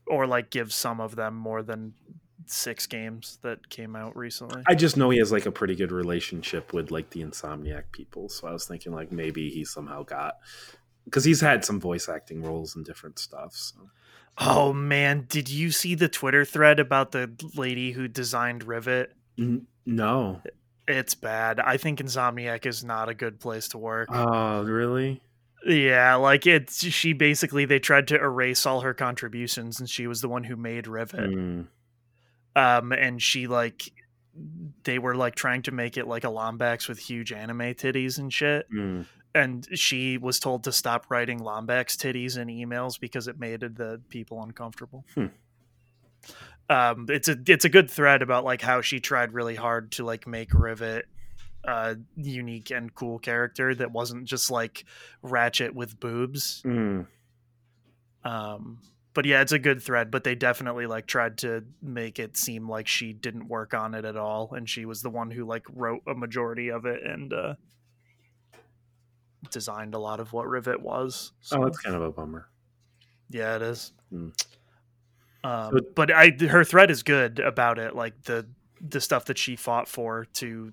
[0.07, 1.95] or like give some of them more than
[2.45, 4.63] six games that came out recently.
[4.67, 8.29] I just know he has like a pretty good relationship with like the Insomniac people,
[8.29, 10.35] so I was thinking like maybe he somehow got
[11.05, 13.55] because he's had some voice acting roles and different stuff.
[13.55, 13.77] So
[14.39, 19.13] Oh man, did you see the Twitter thread about the lady who designed Rivet?
[19.85, 20.41] No,
[20.89, 21.61] It's bad.
[21.61, 24.09] I think Insomniac is not a good place to work.
[24.13, 25.21] oh really?
[25.67, 30.21] yeah, like it's she basically they tried to erase all her contributions and she was
[30.21, 31.33] the one who made Rivet.
[31.33, 31.63] Hmm.
[32.57, 33.91] Um and she like
[34.85, 38.33] they were like trying to make it like a Lombax with huge anime titties and
[38.33, 38.67] shit.
[38.73, 39.03] Hmm.
[39.35, 44.01] And she was told to stop writing Lombax titties in emails because it made the
[44.11, 45.05] people uncomfortable.
[45.15, 45.27] Hmm.
[46.69, 50.05] Um, it's a it's a good thread about like how she tried really hard to
[50.05, 51.07] like make Rivet
[51.65, 54.85] a unique and cool character that wasn't just like
[55.23, 56.61] Ratchet with boobs.
[56.63, 57.03] Hmm.
[58.25, 58.79] Um,
[59.15, 60.11] but yeah, it's a good thread.
[60.11, 64.05] But they definitely like tried to make it seem like she didn't work on it
[64.05, 67.33] at all, and she was the one who like wrote a majority of it and
[67.33, 67.55] uh,
[69.51, 71.33] designed a lot of what Rivet was.
[71.41, 72.49] So, oh, that's kind of a bummer.
[73.31, 73.93] Yeah, it is.
[74.11, 74.29] Hmm.
[75.45, 78.47] Um, so, but I her thread is good about it, like the
[78.81, 80.73] the stuff that she fought for to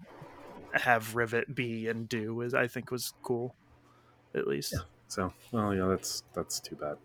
[0.74, 3.56] have Rivet be and do is I think was cool,
[4.36, 4.74] at least.
[4.74, 4.84] Yeah.
[5.08, 6.98] So, well, yeah, that's that's too bad.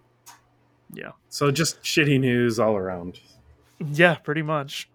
[0.92, 1.12] Yeah.
[1.31, 3.20] So just shitty news all around.
[3.81, 4.88] Yeah, pretty much.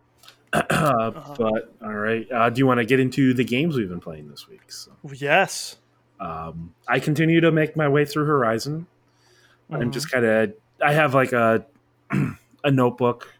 [0.54, 4.00] uh, but all right, uh, do you want to get into the games we've been
[4.00, 4.72] playing this week?
[4.72, 4.92] So.
[5.14, 5.78] Yes.
[6.20, 8.88] Um, I continue to make my way through Horizon.
[9.72, 9.82] Mm-hmm.
[9.82, 10.54] I'm just kind of
[10.84, 11.66] I have like a
[12.64, 13.34] a notebook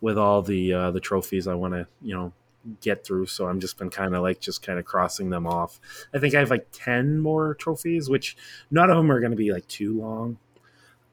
[0.00, 2.32] with all the uh, the trophies I want to you know
[2.80, 3.26] get through.
[3.26, 5.80] So I'm just been kind of like just kind of crossing them off.
[6.14, 8.36] I think I have like ten more trophies, which
[8.70, 10.38] none of them are going to be like too long.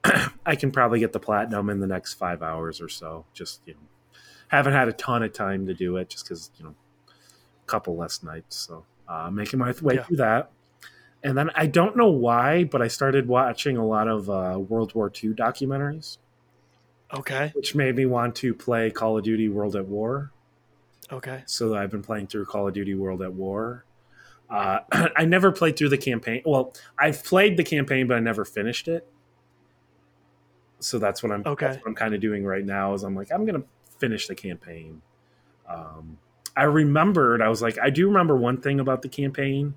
[0.46, 3.24] I can probably get the platinum in the next five hours or so.
[3.34, 3.80] Just you know,
[4.48, 6.74] haven't had a ton of time to do it just because you know,
[7.08, 8.56] a couple less nights.
[8.56, 10.02] So uh, making my way yeah.
[10.02, 10.50] through that.
[11.24, 14.94] And then I don't know why, but I started watching a lot of uh, World
[14.94, 16.18] War II documentaries.
[17.14, 17.52] Okay.
[17.54, 20.32] Which made me want to play Call of Duty World at War.
[21.12, 21.42] Okay.
[21.46, 23.84] So I've been playing through Call of Duty World at War.
[24.50, 24.80] Uh,
[25.16, 26.42] I never played through the campaign.
[26.44, 29.06] Well, I've played the campaign, but I never finished it.
[30.80, 31.42] So that's what I'm.
[31.46, 31.68] Okay.
[31.68, 33.62] What I'm kind of doing right now is I'm like I'm gonna
[33.98, 35.00] finish the campaign.
[35.68, 36.18] Um,
[36.56, 37.40] I remembered.
[37.40, 39.74] I was like, I do remember one thing about the campaign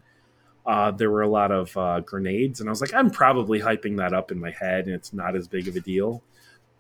[0.66, 3.98] uh, there were a lot of uh, grenades, and I was like, I'm probably hyping
[3.98, 6.24] that up in my head, and it's not as big of a deal.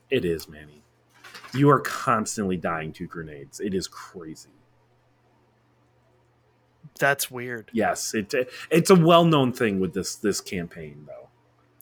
[0.09, 0.83] It is, Manny.
[1.53, 3.59] You are constantly dying to grenades.
[3.59, 4.49] It is crazy.
[6.99, 7.69] That's weird.
[7.73, 8.33] Yes, it
[8.69, 11.29] it's a well known thing with this this campaign though.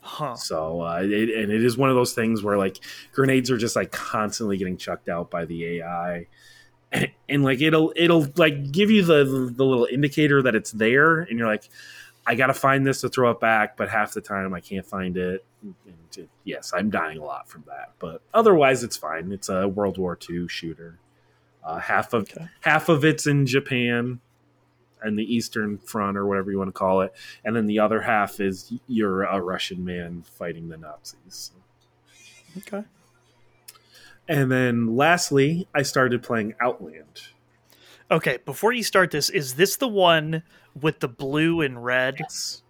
[0.00, 0.34] Huh.
[0.34, 2.78] So uh, it, and it is one of those things where like
[3.12, 6.26] grenades are just like constantly getting chucked out by the AI
[6.94, 11.20] and, and, like it'll it'll like give you the the little indicator that it's there
[11.20, 11.68] and you're like
[12.26, 15.16] i gotta find this to throw it back but half the time i can't find
[15.16, 15.44] it.
[16.16, 19.32] It, yes i'm dying a lot from that but otherwise it's fine.
[19.32, 20.98] It's a world war ii shooter.
[21.64, 22.46] Uh, half of okay.
[22.60, 24.20] half of it's in japan
[25.02, 28.02] and the eastern front or whatever you want to call it and then the other
[28.02, 31.52] half is you're a russian man fighting the nazis
[32.58, 32.84] okay
[34.28, 37.28] and then lastly, I started playing Outland.
[38.10, 40.42] Okay, before you start this, is this the one
[40.80, 42.16] with the blue and red?
[42.20, 42.62] Yes.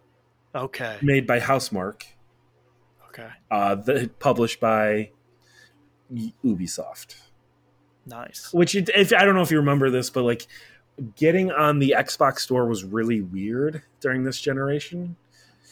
[0.55, 0.97] Okay.
[1.03, 2.05] Made by Housemarque.
[3.09, 3.29] Okay.
[3.51, 5.11] Uh, the, published by
[6.13, 7.17] Ubisoft.
[8.07, 8.53] Nice.
[8.53, 10.47] Which if I don't know if you remember this, but like
[11.17, 15.17] getting on the Xbox store was really weird during this generation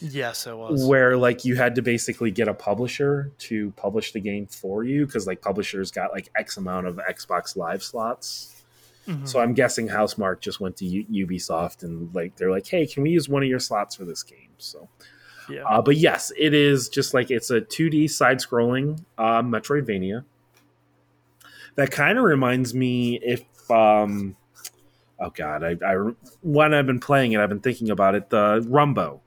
[0.03, 0.85] Yes, it was.
[0.85, 5.07] Where like you had to basically get a publisher to publish the game for you
[5.07, 8.65] because like publishers got like X amount of Xbox Live slots.
[9.07, 9.27] Mm-hmm.
[9.27, 13.05] So I'm guessing Housemarque just went to U- Ubisoft and like they're like, hey, can
[13.05, 14.51] we use one of your slots for this game?
[14.59, 14.89] So.
[15.49, 15.63] Yeah.
[15.65, 20.25] Uh, but yes, it is just like it's a 2D side-scrolling uh, Metroidvania.
[21.75, 24.37] That kind of reminds me if um,
[25.19, 25.95] oh god, I, I
[26.43, 28.31] when I've been playing it, I've been thinking about it.
[28.31, 29.22] The Rumbo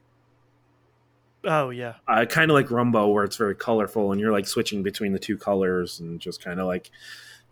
[1.45, 4.81] Oh yeah, uh, kind of like Rumbo, where it's very colorful, and you're like switching
[4.83, 6.89] between the two colors, and just kind of like,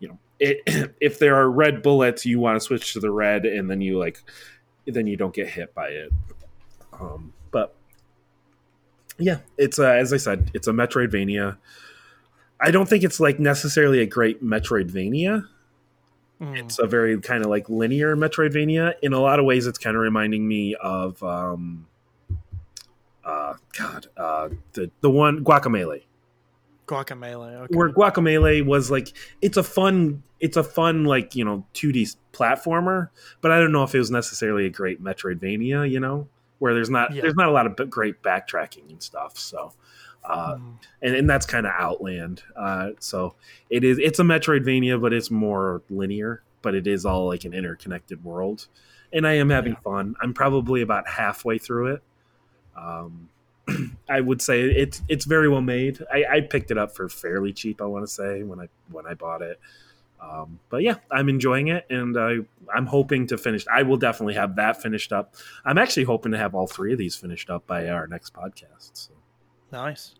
[0.00, 0.94] you know, it.
[1.00, 3.98] If there are red bullets, you want to switch to the red, and then you
[3.98, 4.22] like,
[4.86, 6.10] then you don't get hit by it.
[6.92, 7.74] Um, but
[9.18, 11.58] yeah, it's a, as I said, it's a Metroidvania.
[12.60, 15.46] I don't think it's like necessarily a great Metroidvania.
[16.40, 16.58] Mm.
[16.58, 18.94] It's a very kind of like linear Metroidvania.
[19.02, 21.22] In a lot of ways, it's kind of reminding me of.
[21.22, 21.86] Um,
[23.24, 26.02] uh, God, uh, the the one Guacamelee.
[26.86, 27.74] Guacamelee, okay.
[27.74, 33.08] Where Guacamelee was like, it's a fun, it's a fun like you know 2D platformer,
[33.40, 35.90] but I don't know if it was necessarily a great Metroidvania.
[35.90, 37.22] You know, where there's not yeah.
[37.22, 39.38] there's not a lot of great backtracking and stuff.
[39.38, 39.72] So.
[40.26, 40.72] Uh, mm.
[41.02, 42.42] and, and that's kind of Outland.
[42.56, 43.34] Uh, so
[43.68, 43.98] it is.
[43.98, 46.42] It's a Metroidvania, but it's more linear.
[46.62, 48.68] But it is all like an interconnected world,
[49.12, 49.80] and I am having yeah.
[49.80, 50.14] fun.
[50.22, 52.02] I'm probably about halfway through it.
[52.76, 53.28] Um,
[54.08, 56.02] I would say it's it's very well made.
[56.12, 57.80] I, I, picked it up for fairly cheap.
[57.80, 59.58] I want to say when I when I bought it.
[60.20, 62.38] Um, but yeah, I'm enjoying it, and I
[62.74, 63.64] I'm hoping to finish.
[63.72, 65.34] I will definitely have that finished up.
[65.64, 68.90] I'm actually hoping to have all three of these finished up by our next podcast.
[68.92, 69.12] So.
[69.72, 70.14] Nice.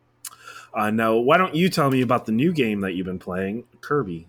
[0.75, 3.65] Uh, now, why don't you tell me about the new game that you've been playing,
[3.81, 4.29] Kirby?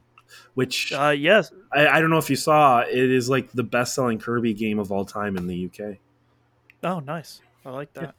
[0.54, 2.82] Which uh, yes, I, I don't know if you saw.
[2.82, 5.98] It is like the best selling Kirby game of all time in the UK.
[6.84, 7.42] Oh, nice.
[7.66, 8.16] I like that.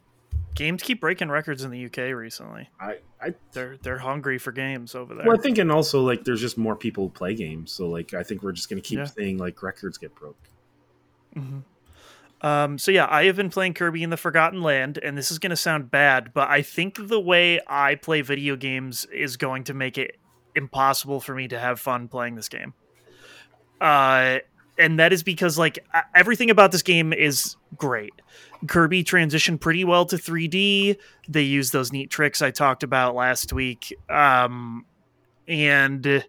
[0.54, 2.68] games keep breaking records in the UK recently.
[2.80, 5.26] I, I They're they're hungry for games over there.
[5.26, 8.12] well, I think, and also like there's just more people who play games, so like
[8.14, 9.04] I think we're just gonna keep Yeah.
[9.04, 10.36] seeing like records get broke.
[11.36, 11.62] Mhm.
[12.42, 15.38] Um, so yeah, I have been playing Kirby in the Forgotten Land, and this is
[15.38, 19.64] going to sound bad, but I think the way I play video games is going
[19.64, 20.18] to make it
[20.54, 22.74] impossible for me to have fun playing this game.
[23.80, 24.38] Uh,
[24.78, 25.78] and that is because like
[26.14, 28.12] everything about this game is great.
[28.66, 30.96] Kirby transitioned pretty well to 3D.
[31.28, 33.94] They use those neat tricks I talked about last week.
[34.08, 34.84] Um,
[35.46, 36.24] and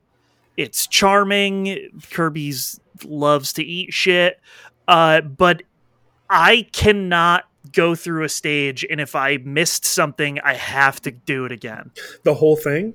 [0.55, 2.01] it's charming.
[2.11, 4.39] Kirby's loves to eat shit.
[4.87, 5.63] Uh, but
[6.29, 11.45] I cannot go through a stage and if I missed something, I have to do
[11.45, 11.91] it again.
[12.23, 12.93] The whole thing.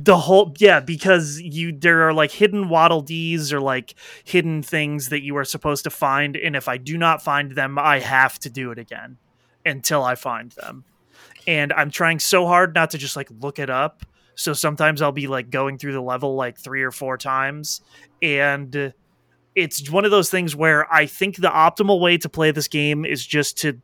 [0.00, 5.08] The whole yeah, because you there are like hidden waddle dees or like hidden things
[5.08, 8.38] that you are supposed to find, and if I do not find them, I have
[8.40, 9.16] to do it again
[9.66, 10.84] until I find them.
[11.48, 14.04] And I'm trying so hard not to just like look it up.
[14.36, 17.80] So sometimes I'll be like going through the level like three or four times,
[18.22, 18.94] and
[19.56, 23.04] it's one of those things where I think the optimal way to play this game
[23.04, 23.80] is just to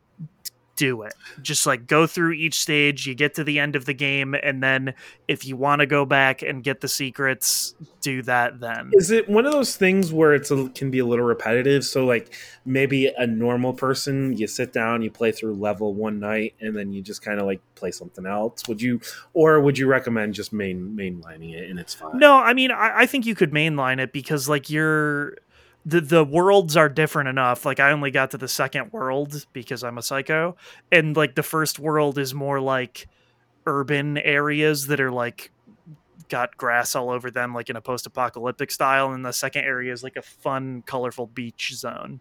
[0.76, 1.14] do it.
[1.42, 4.62] Just like go through each stage, you get to the end of the game, and
[4.62, 4.94] then
[5.28, 8.90] if you want to go back and get the secrets, do that then.
[8.92, 11.84] Is it one of those things where it's a, can be a little repetitive?
[11.84, 16.54] So like maybe a normal person, you sit down, you play through level one night,
[16.60, 18.66] and then you just kind of like play something else.
[18.68, 19.00] Would you,
[19.32, 22.18] or would you recommend just main mainlining it and it's fine?
[22.18, 25.36] No, I mean I, I think you could mainline it because like you're
[25.86, 27.64] the the worlds are different enough.
[27.64, 30.56] Like I only got to the second world because I'm a psycho,
[30.90, 33.06] and like the first world is more like
[33.66, 35.50] urban areas that are like
[36.28, 39.92] got grass all over them, like in a post apocalyptic style, and the second area
[39.92, 42.20] is like a fun, colorful beach zone.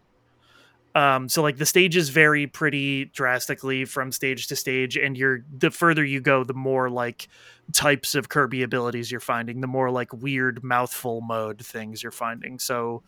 [0.94, 5.70] Um, so like the stages vary pretty drastically from stage to stage, and you're the
[5.70, 7.28] further you go, the more like
[7.72, 12.58] types of Kirby abilities you're finding, the more like weird mouthful mode things you're finding.
[12.58, 13.02] So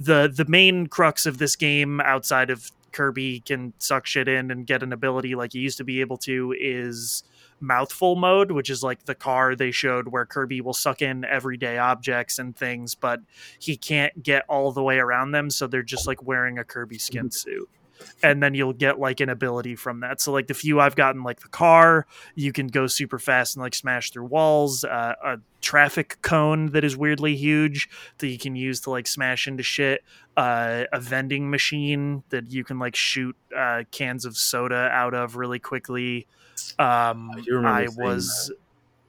[0.00, 4.66] the the main crux of this game outside of Kirby can suck shit in and
[4.66, 7.22] get an ability like he used to be able to is
[7.60, 11.78] mouthful mode, which is like the car they showed where Kirby will suck in everyday
[11.78, 13.20] objects and things, but
[13.58, 16.98] he can't get all the way around them, so they're just like wearing a Kirby
[16.98, 17.50] skin mm-hmm.
[17.50, 17.68] suit.
[18.22, 20.20] And then you'll get like an ability from that.
[20.20, 23.62] So like the few I've gotten, like the car, you can go super fast and
[23.62, 24.84] like smash through walls.
[24.84, 27.88] Uh, a traffic cone that is weirdly huge
[28.18, 30.02] that you can use to like smash into shit.
[30.36, 35.36] Uh, a vending machine that you can like shoot uh, cans of soda out of
[35.36, 36.26] really quickly.
[36.78, 37.30] Um,
[37.64, 38.52] I I was,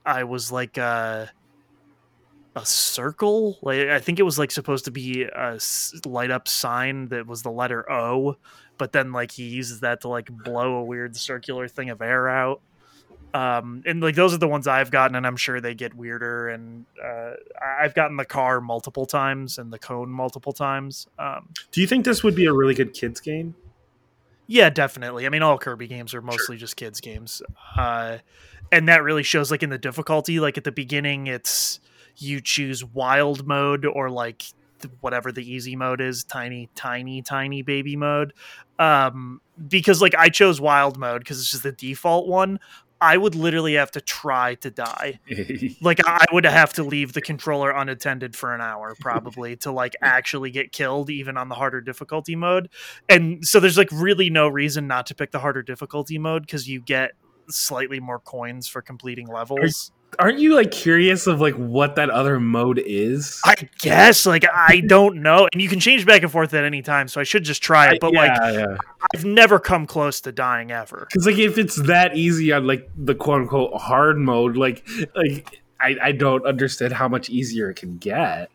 [0.04, 1.30] I was like a,
[2.54, 3.58] a circle.
[3.62, 5.58] Like I think it was like supposed to be a
[6.04, 8.36] light up sign that was the letter O,
[8.82, 12.28] but then like he uses that to like blow a weird circular thing of air
[12.28, 12.60] out.
[13.32, 16.48] Um, and like those are the ones I've gotten, and I'm sure they get weirder.
[16.48, 17.34] And uh,
[17.80, 21.06] I've gotten the car multiple times and the cone multiple times.
[21.16, 23.54] Um, Do you think this would be a really good kids game?
[24.48, 25.26] yeah, definitely.
[25.26, 27.40] I mean, all Kirby games are mostly just kids games,
[27.76, 28.18] uh,
[28.72, 30.40] and that really shows like in the difficulty.
[30.40, 31.78] Like at the beginning, it's
[32.16, 34.42] you choose wild mode or like
[35.00, 38.32] whatever the easy mode is, tiny, tiny, tiny baby mode.
[38.78, 42.58] Um, because like I chose wild mode because it's just the default one.
[43.00, 45.18] I would literally have to try to die
[45.80, 49.96] like I would have to leave the controller unattended for an hour probably to like
[50.00, 52.68] actually get killed even on the harder difficulty mode.
[53.08, 56.68] And so there's like really no reason not to pick the harder difficulty mode cuz
[56.68, 57.12] you get
[57.50, 59.90] slightly more coins for completing levels.
[60.18, 63.40] Aren't you like curious of like what that other mode is?
[63.44, 66.82] I guess like I don't know and you can change back and forth at any
[66.82, 68.76] time so I should just try it but like yeah.
[69.14, 71.06] I've never come close to dying ever.
[71.10, 75.62] Because like if it's that easy on like the quote unquote hard mode, like like
[75.80, 78.50] I, I don't understand how much easier it can get.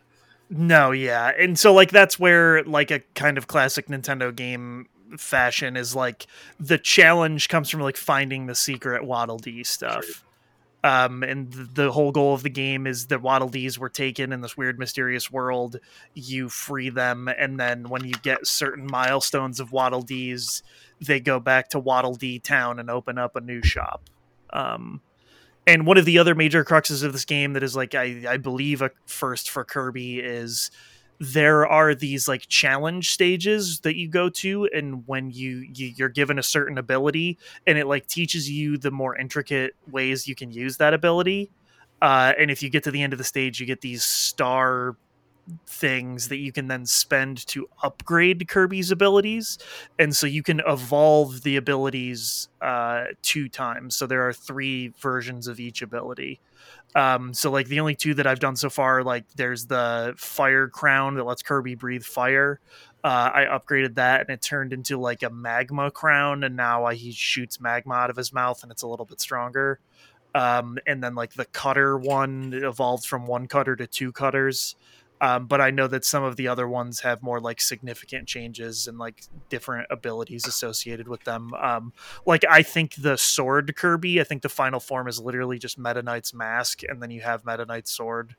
[0.50, 1.34] No, yeah.
[1.38, 4.88] And so like that's where like a kind of classic Nintendo game
[5.18, 6.28] fashion is like
[6.60, 10.24] the challenge comes from like finding the secret Waddle Dee stuff.
[10.84, 14.42] Um, and the whole goal of the game is that Waddle Dees were taken in
[14.42, 15.78] this weird mysterious world.
[16.14, 20.62] You free them, and then when you get certain milestones of Waddle Dees,
[21.02, 24.10] they go back to Waddle Dee Town and open up a new shop.
[24.54, 25.02] Um,
[25.66, 28.38] and one of the other major cruxes of this game that is like I, I
[28.38, 30.72] believe a first for Kirby is
[31.20, 36.10] there are these like challenge stages that you go to and when you, you you're
[36.10, 40.52] given a certain ability and it like teaches you the more intricate ways you can
[40.52, 41.50] use that ability
[42.02, 44.96] uh, and if you get to the end of the stage you get these star
[45.66, 49.58] things that you can then spend to upgrade Kirby's abilities,
[50.00, 53.96] and so you can evolve the abilities uh, two times.
[53.96, 56.40] So there are three versions of each ability.
[56.98, 60.68] Um, so like the only two that I've done so far, like there's the fire
[60.68, 62.60] crown that lets Kirby breathe fire.
[63.04, 67.12] Uh, I upgraded that and it turned into like a magma crown, and now he
[67.12, 69.80] shoots magma out of his mouth, and it's a little bit stronger.
[70.34, 74.76] Um, and then like the cutter one evolved from one cutter to two cutters.
[75.20, 78.88] Um, but I know that some of the other ones have more like significant changes
[78.88, 81.54] and like different abilities associated with them.
[81.56, 81.92] Um,
[82.26, 86.04] like I think the sword Kirby, I think the final form is literally just Meta
[86.04, 88.36] Knight's mask, and then you have Meta Knight's sword.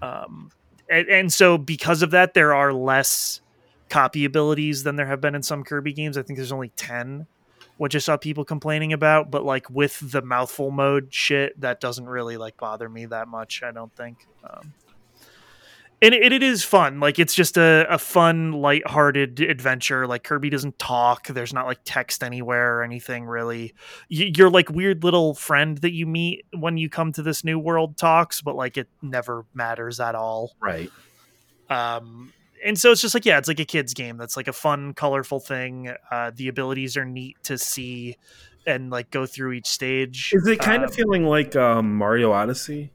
[0.00, 0.50] Um,
[0.88, 3.40] and, and so because of that, there are less
[3.88, 6.16] copy abilities than there have been in some Kirby games.
[6.16, 7.26] I think there's only ten,
[7.78, 9.32] which I saw people complaining about.
[9.32, 13.64] But like with the mouthful mode shit, that doesn't really like bother me that much.
[13.64, 14.24] I don't think.
[14.44, 14.72] Um,
[16.02, 17.00] and it, it is fun.
[17.00, 20.06] Like it's just a, a fun, light-hearted adventure.
[20.06, 21.26] Like Kirby doesn't talk.
[21.28, 23.74] There's not like text anywhere or anything really.
[24.10, 27.58] Y- your like weird little friend that you meet when you come to this new
[27.58, 30.52] world talks, but like it never matters at all.
[30.60, 30.90] Right.
[31.70, 32.32] Um,
[32.64, 34.16] and so it's just like yeah, it's like a kids game.
[34.16, 35.92] That's like a fun, colorful thing.
[36.10, 38.16] Uh, the abilities are neat to see
[38.66, 40.32] and like go through each stage.
[40.34, 42.90] Is it kind Um, of feeling like um, Mario Odyssey?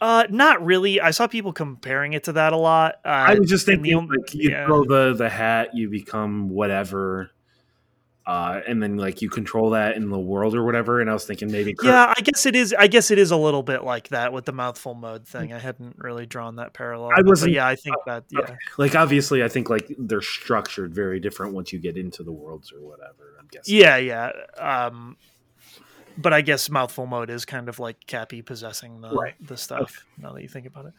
[0.00, 1.00] Uh, not really.
[1.00, 2.96] I saw people comparing it to that a lot.
[3.04, 4.66] Uh, I was just and the thinking, like you yeah.
[4.66, 7.30] throw the the hat, you become whatever,
[8.24, 11.00] uh, and then like you control that in the world or whatever.
[11.00, 12.74] And I was thinking maybe Yeah, I guess it is.
[12.78, 15.52] I guess it is a little bit like that with the mouthful mode thing.
[15.52, 17.10] I hadn't really drawn that parallel.
[17.16, 18.24] I wasn't- yeah, I think that.
[18.30, 22.32] Yeah, like obviously, I think like they're structured very different once you get into the
[22.32, 23.34] worlds or whatever.
[23.40, 23.74] I'm guessing.
[23.74, 24.30] yeah, yeah.
[24.58, 25.16] Um,
[26.18, 29.34] but I guess mouthful mode is kind of like Cappy possessing the Right.
[29.40, 30.04] the stuff.
[30.18, 30.92] Now that you think about it,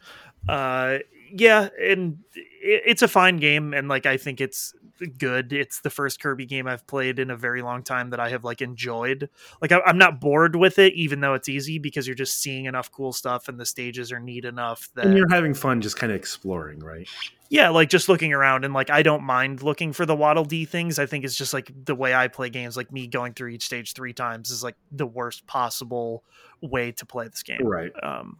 [0.48, 0.98] uh,
[1.32, 4.74] yeah, and it, it's a fine game, and like I think it's
[5.18, 5.52] good.
[5.52, 8.44] It's the first Kirby game I've played in a very long time that I have
[8.44, 9.28] like enjoyed.
[9.62, 12.64] Like I, I'm not bored with it, even though it's easy because you're just seeing
[12.64, 15.96] enough cool stuff, and the stages are neat enough that And you're having fun, just
[15.96, 17.08] kind of exploring, right?
[17.50, 20.64] Yeah, like just looking around and like I don't mind looking for the Waddle Dee
[20.64, 21.00] things.
[21.00, 23.66] I think it's just like the way I play games, like me going through each
[23.66, 26.22] stage three times is like the worst possible
[26.60, 27.66] way to play this game.
[27.66, 27.90] Right.
[28.00, 28.38] Um,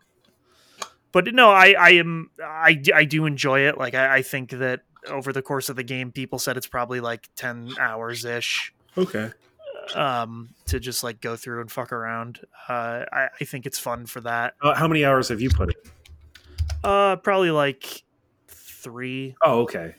[1.11, 3.77] but no, I I am I I do enjoy it.
[3.77, 7.01] Like I, I think that over the course of the game, people said it's probably
[7.01, 8.73] like ten hours ish.
[8.97, 9.33] Okay.
[9.97, 12.39] Um, to just like go through and fuck around.
[12.69, 14.55] Uh, I, I think it's fun for that.
[14.63, 15.91] Uh, how many hours have you put in?
[16.85, 18.05] Uh, probably like
[18.81, 19.37] three.
[19.43, 19.95] Oh, okay.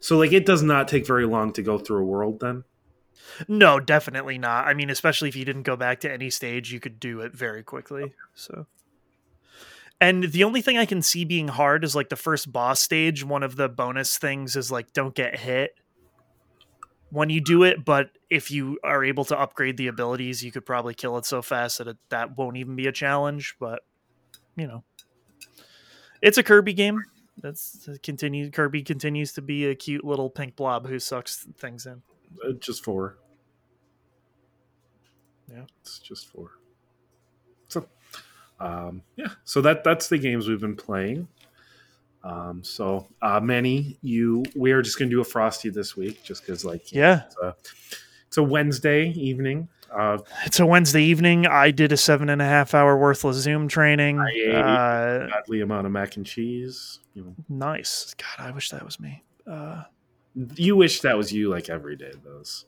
[0.00, 2.64] So like it does not take very long to go through a world then.
[3.48, 4.66] No, definitely not.
[4.66, 7.34] I mean, especially if you didn't go back to any stage, you could do it
[7.34, 8.12] very quickly.
[8.34, 8.66] So,
[10.00, 13.24] and the only thing I can see being hard is like the first boss stage.
[13.24, 15.74] One of the bonus things is like don't get hit
[17.14, 20.66] when you do it, but if you are able to upgrade the abilities, you could
[20.66, 23.54] probably kill it so fast that it, that won't even be a challenge.
[23.60, 23.82] But
[24.56, 24.82] you know,
[26.20, 27.04] it's a Kirby game.
[27.40, 28.50] That's it continue.
[28.50, 32.02] Kirby continues to be a cute little pink blob who sucks things in.
[32.46, 33.18] Uh, just four.
[35.50, 35.64] Yeah.
[35.80, 36.52] it's just four.
[37.68, 37.86] So,
[38.60, 39.28] um, yeah.
[39.44, 41.28] So that that's the games we've been playing.
[42.22, 46.42] Um, so, uh, Manny, you we are just gonna do a frosty this week, just
[46.46, 47.24] because like Yeah.
[47.26, 47.56] it's a,
[48.28, 49.68] it's a Wednesday evening.
[49.96, 51.46] Uh, It's a Wednesday evening.
[51.46, 54.18] I did a seven and a half hour worthless Zoom training.
[54.18, 57.00] I ate Uh, godly amount of mac and cheese.
[57.14, 58.14] You know, nice.
[58.18, 59.22] God, I wish that was me.
[59.46, 59.82] Uh,
[60.56, 62.12] you wish that was you like every day.
[62.24, 62.64] Those.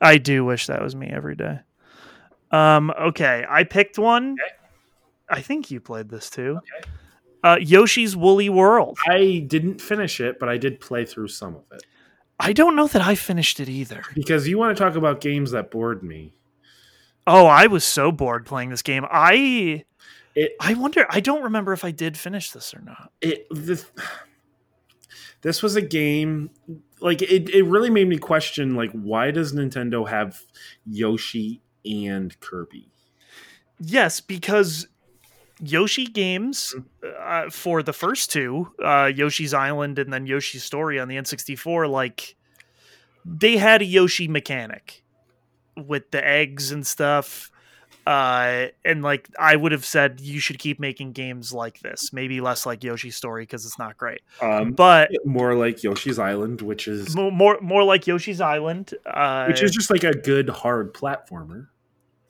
[0.00, 1.60] I do wish that was me every day.
[2.50, 4.32] Um, okay, I picked one.
[4.32, 4.54] Okay.
[5.30, 6.60] I think you played this too.
[7.44, 8.98] Uh, Yoshi's Woolly World.
[9.06, 11.82] I didn't finish it, but I did play through some of it
[12.40, 14.02] I don't know that I finished it either.
[14.14, 16.34] because you want to talk about games that bored me.
[17.28, 19.04] Oh, I was so bored playing this game.
[19.10, 19.84] I
[20.34, 21.06] It I wonder.
[21.10, 23.12] I don't remember if I did finish this or not.
[23.20, 23.86] it this,
[25.42, 26.50] this was a game
[27.00, 30.42] like it, it really made me question like why does nintendo have
[30.84, 32.90] yoshi and kirby
[33.80, 34.88] Yes, because
[35.60, 36.74] Yoshi games
[37.20, 41.88] uh, for the first two, uh, Yoshi's Island and then Yoshi's Story on the N64,
[41.88, 42.36] like
[43.24, 45.04] they had a Yoshi mechanic
[45.86, 47.50] with the eggs and stuff.
[48.06, 52.10] Uh, and like I would have said, you should keep making games like this.
[52.10, 56.62] Maybe less like Yoshi's Story because it's not great, um but more like yoshi's island
[56.62, 58.94] which is mo- more more like Yoshi's Island.
[59.04, 61.66] Uh, which is just like a good hard platformer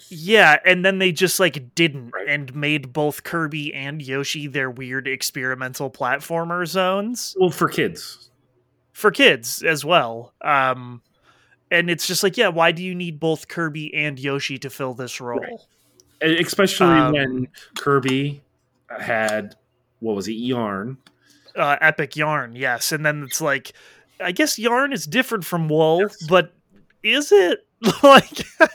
[0.08, 2.26] Yeah, and then they just like didn't Right.
[2.28, 8.30] and made both Kirby and Yoshi their weird experimental platformer zones Well, for kids.
[8.92, 10.34] for kids as well.
[10.42, 11.02] Um
[11.70, 14.94] and it's just like, yeah, why do you need both Kirby and Yoshi to fill
[14.94, 15.66] this role?
[16.24, 18.42] E- Especially Um, when Kirby
[18.98, 19.54] had,
[20.00, 20.98] what was it, Yarn.
[21.56, 22.92] Uh Epic Yarn, yes.
[22.92, 23.72] And then it's like
[24.20, 26.26] I guess yarn is different from wool, Yes.
[26.28, 26.52] but
[27.02, 27.66] is it?
[28.02, 28.38] like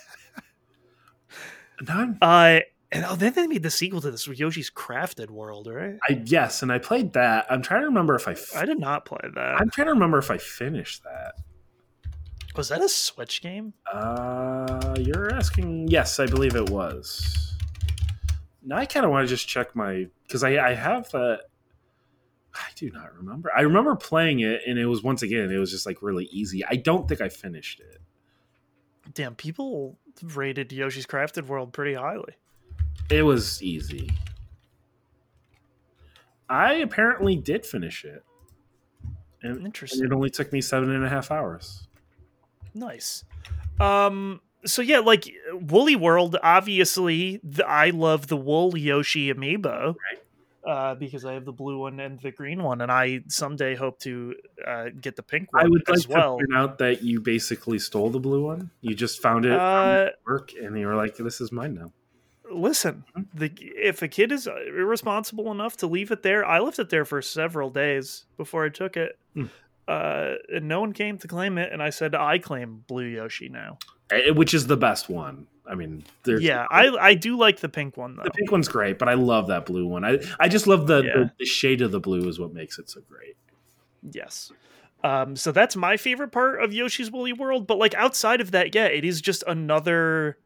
[1.87, 2.59] I'm- uh
[2.91, 5.95] and oh, then they made the sequel to this, Yoshi's Crafted World, right?
[6.07, 7.47] I yes, and I played that.
[7.49, 8.33] I'm trying to remember if I.
[8.33, 9.59] F- I did not play that.
[9.59, 11.33] I'm trying to remember if I finished that.
[12.55, 13.73] Was that a Switch game?
[13.91, 15.87] Uh, you're asking?
[15.87, 17.55] Yes, I believe it was.
[18.63, 21.45] Now I kind of want to just check my because I I have that.
[22.53, 23.51] I do not remember.
[23.55, 26.63] I remember playing it, and it was once again it was just like really easy.
[26.65, 27.99] I don't think I finished it.
[29.13, 32.35] Damn, people rated Yoshi's Crafted World pretty highly.
[33.09, 34.11] It was easy.
[36.47, 38.23] I apparently did finish it,
[39.41, 41.87] and, and it only took me seven and a half hours.
[42.73, 43.23] Nice.
[43.79, 44.41] Um.
[44.65, 46.37] So yeah, like Woolly World.
[46.41, 49.95] Obviously, the, I love the Wool Yoshi amiibo.
[50.65, 53.99] Uh, because I have the blue one and the green one, and I someday hope
[53.99, 54.33] to
[54.65, 56.37] uh, get the pink one I would like as to well.
[56.37, 58.71] point out that you basically stole the blue one.
[58.79, 61.91] You just found it Uh, work, and you were like, "This is mine now."
[62.49, 63.03] listen,
[63.33, 67.03] the if a kid is irresponsible enough to leave it there, I left it there
[67.03, 69.17] for several days before I took it.
[69.33, 69.45] Hmm.
[69.87, 73.49] Uh, and no one came to claim it, and I said I claim Blue Yoshi
[73.49, 73.77] now.
[74.35, 75.47] Which is the best one.
[75.65, 78.23] I mean, there's, Yeah, I I do like the pink one though.
[78.23, 80.03] the pink one's great, but I love that blue one.
[80.05, 81.13] I I just love the, Yeah.
[81.13, 83.35] the the shade of the blue is what makes it so great.
[84.11, 84.51] Yes.
[85.03, 87.65] Um, so that's my favorite part of Yoshi's Woolly World.
[87.67, 90.37] But like outside of that, yeah, it is just another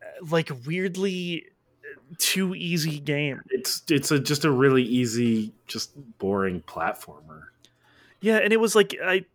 [0.00, 1.44] uh, like weirdly
[1.84, 3.42] uh, too easy game.
[3.50, 7.44] It's it's a just a really easy, just boring platformer.
[8.22, 9.26] Yeah, and it was like I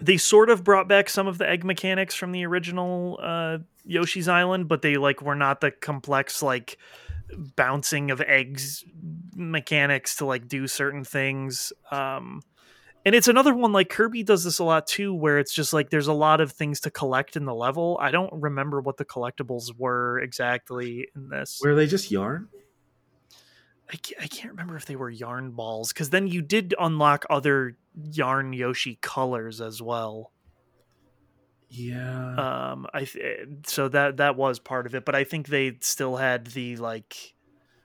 [0.00, 4.28] they sort of brought back some of the egg mechanics from the original uh Yoshi's
[4.28, 6.78] Island, but they like were not the complex like
[7.56, 8.84] bouncing of eggs
[9.34, 11.72] mechanics to like do certain things.
[11.90, 12.42] Um
[13.04, 15.90] and it's another one like Kirby does this a lot too, where it's just like
[15.90, 17.98] there's a lot of things to collect in the level.
[18.00, 21.60] I don't remember what the collectibles were exactly in this.
[21.62, 22.48] Were they just yarn?
[23.92, 27.24] I can't, I can't remember if they were yarn balls because then you did unlock
[27.30, 30.32] other yarn Yoshi colors as well.
[31.68, 32.34] Yeah.
[32.72, 36.16] Um, I th- so that that was part of it, but I think they still
[36.16, 37.34] had the like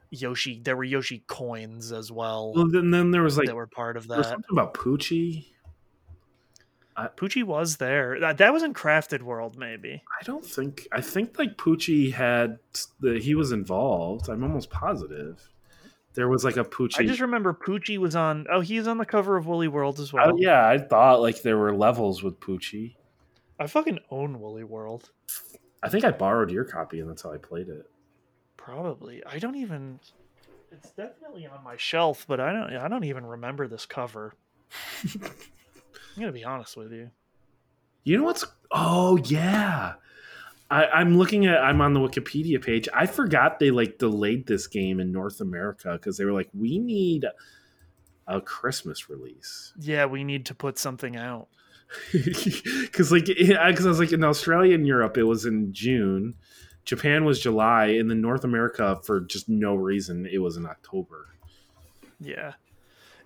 [0.10, 0.60] Yoshi.
[0.64, 3.97] There were Yoshi coins as well well, then then there was like that were part
[3.97, 4.26] of that.
[4.26, 5.45] something about Poochie.
[7.18, 8.20] Poochie was there.
[8.20, 10.04] That, that was in Crafted World, maybe.
[10.20, 12.60] I don't think I think like Poochie had
[12.99, 14.30] the he was involved.
[14.30, 15.49] I'm almost positive.
[16.14, 16.99] There was like a Poochie.
[16.99, 18.45] I just remember Poochie was on.
[18.51, 20.32] Oh, he's on the cover of Woolly World as oh, well.
[20.34, 22.95] Oh, yeah, I thought like there were levels with Poochie.
[23.59, 25.12] I fucking own Woolly World.
[25.84, 27.89] I think I borrowed your copy and that's how I played it.
[28.57, 29.24] Probably.
[29.26, 29.99] I don't even.
[30.72, 32.76] It's definitely on my shelf, but I don't.
[32.76, 34.34] I don't even remember this cover.
[35.03, 37.09] I'm gonna be honest with you.
[38.03, 38.45] You know what's?
[38.72, 39.93] Oh yeah,
[40.72, 41.61] I, I'm looking at.
[41.61, 42.88] I'm on the Wikipedia page.
[42.93, 46.80] I forgot they like delayed this game in North America because they were like, we
[46.80, 47.26] need
[48.26, 49.74] a Christmas release.
[49.78, 51.47] Yeah, we need to put something out.
[52.13, 56.36] Because like, because I was like in Australia and Europe, it was in June.
[56.86, 61.28] Japan was July, and then North America, for just no reason, it was in October.
[62.19, 62.53] Yeah.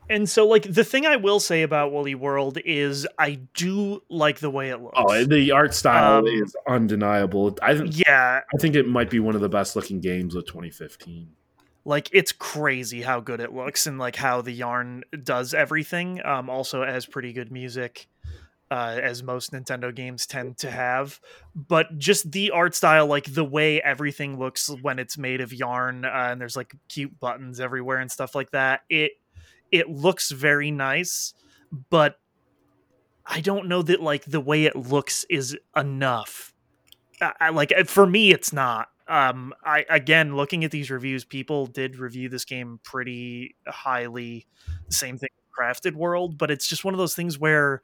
[0.10, 4.40] And so, like, the thing I will say about Woolly World is I do like
[4.40, 4.94] the way it looks.
[4.98, 7.58] Oh, the art style Um, is undeniable.
[7.62, 10.46] I think yeah, I think it might be one of the best looking games of
[10.46, 11.30] 2015.
[11.88, 16.20] like it's crazy how good it looks and like how the yarn does everything.
[16.26, 18.08] Um, also has pretty good music,
[18.72, 21.20] uh, as most Nintendo games tend to have.
[21.56, 26.06] But just the art style, like the way everything looks when it's made of yarn,
[26.06, 28.82] uh, and there's like cute buttons everywhere and stuff like that.
[28.90, 29.12] It
[29.72, 31.34] it looks very nice,
[31.90, 32.20] but
[33.26, 36.54] I don't know that like the way it looks is enough.
[37.22, 38.90] I, I- like uh, for me, it's not.
[39.08, 44.48] Um, I again looking at these reviews, people did review this game pretty highly.
[44.90, 47.82] Same thing, with Crafted World, but it's just one of those things where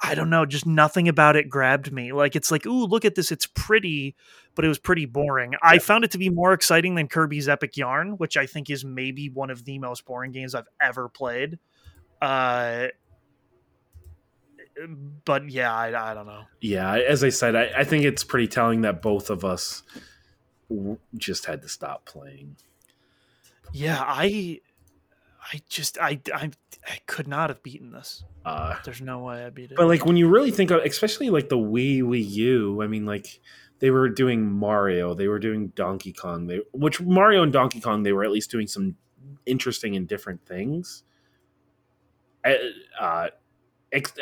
[0.00, 2.12] I don't know, just nothing about it grabbed me.
[2.12, 4.14] Like it's like, ooh, look at this, it's pretty,
[4.54, 5.54] but it was pretty boring.
[5.62, 8.84] I found it to be more exciting than Kirby's Epic Yarn, which I think is
[8.84, 11.58] maybe one of the most boring games I've ever played.
[12.22, 12.88] Uh,
[15.24, 16.44] but yeah, I, I don't know.
[16.60, 19.82] Yeah, as I said, I, I think it's pretty telling that both of us
[20.68, 22.56] w- just had to stop playing.
[23.72, 24.60] Yeah, I,
[25.40, 26.50] I just I I,
[26.86, 28.24] I could not have beaten this.
[28.44, 29.76] Uh, There's no way I beat it.
[29.76, 33.06] but like when you really think of, especially like the Wii Wii U, I mean,
[33.06, 33.40] like
[33.78, 38.02] they were doing Mario, they were doing Donkey Kong, they which Mario and Donkey Kong
[38.02, 38.96] they were at least doing some
[39.46, 41.02] interesting and different things.
[42.44, 42.52] Uh,
[43.00, 43.28] uh,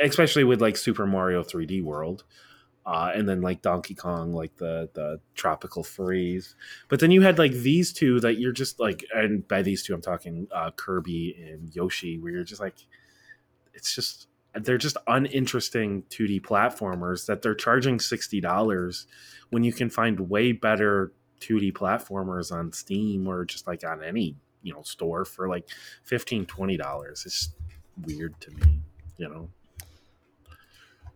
[0.02, 2.24] especially with like Super Mario 3D World.
[2.86, 6.54] Uh, and then like Donkey Kong, like the the tropical freeze.
[6.88, 9.92] But then you had like these two that you're just like, and by these two
[9.92, 12.76] I'm talking uh, Kirby and Yoshi, where you're just like,
[13.74, 19.06] it's just they're just uninteresting 2D platformers that they're charging sixty dollars
[19.50, 24.36] when you can find way better 2D platformers on Steam or just like on any
[24.62, 25.68] you know store for like
[26.04, 27.24] 15 20 dollars.
[27.26, 27.50] It's
[28.04, 28.80] weird to me,
[29.16, 29.48] you know.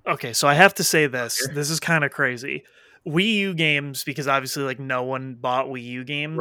[0.06, 1.46] Okay, so I have to say this.
[1.54, 2.64] This is kind of crazy.
[3.06, 6.38] Wii U games, because obviously, like no one bought Wii U games,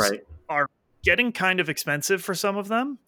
[0.50, 0.66] Right.
[1.04, 3.00] getting kind of expensive for some of them.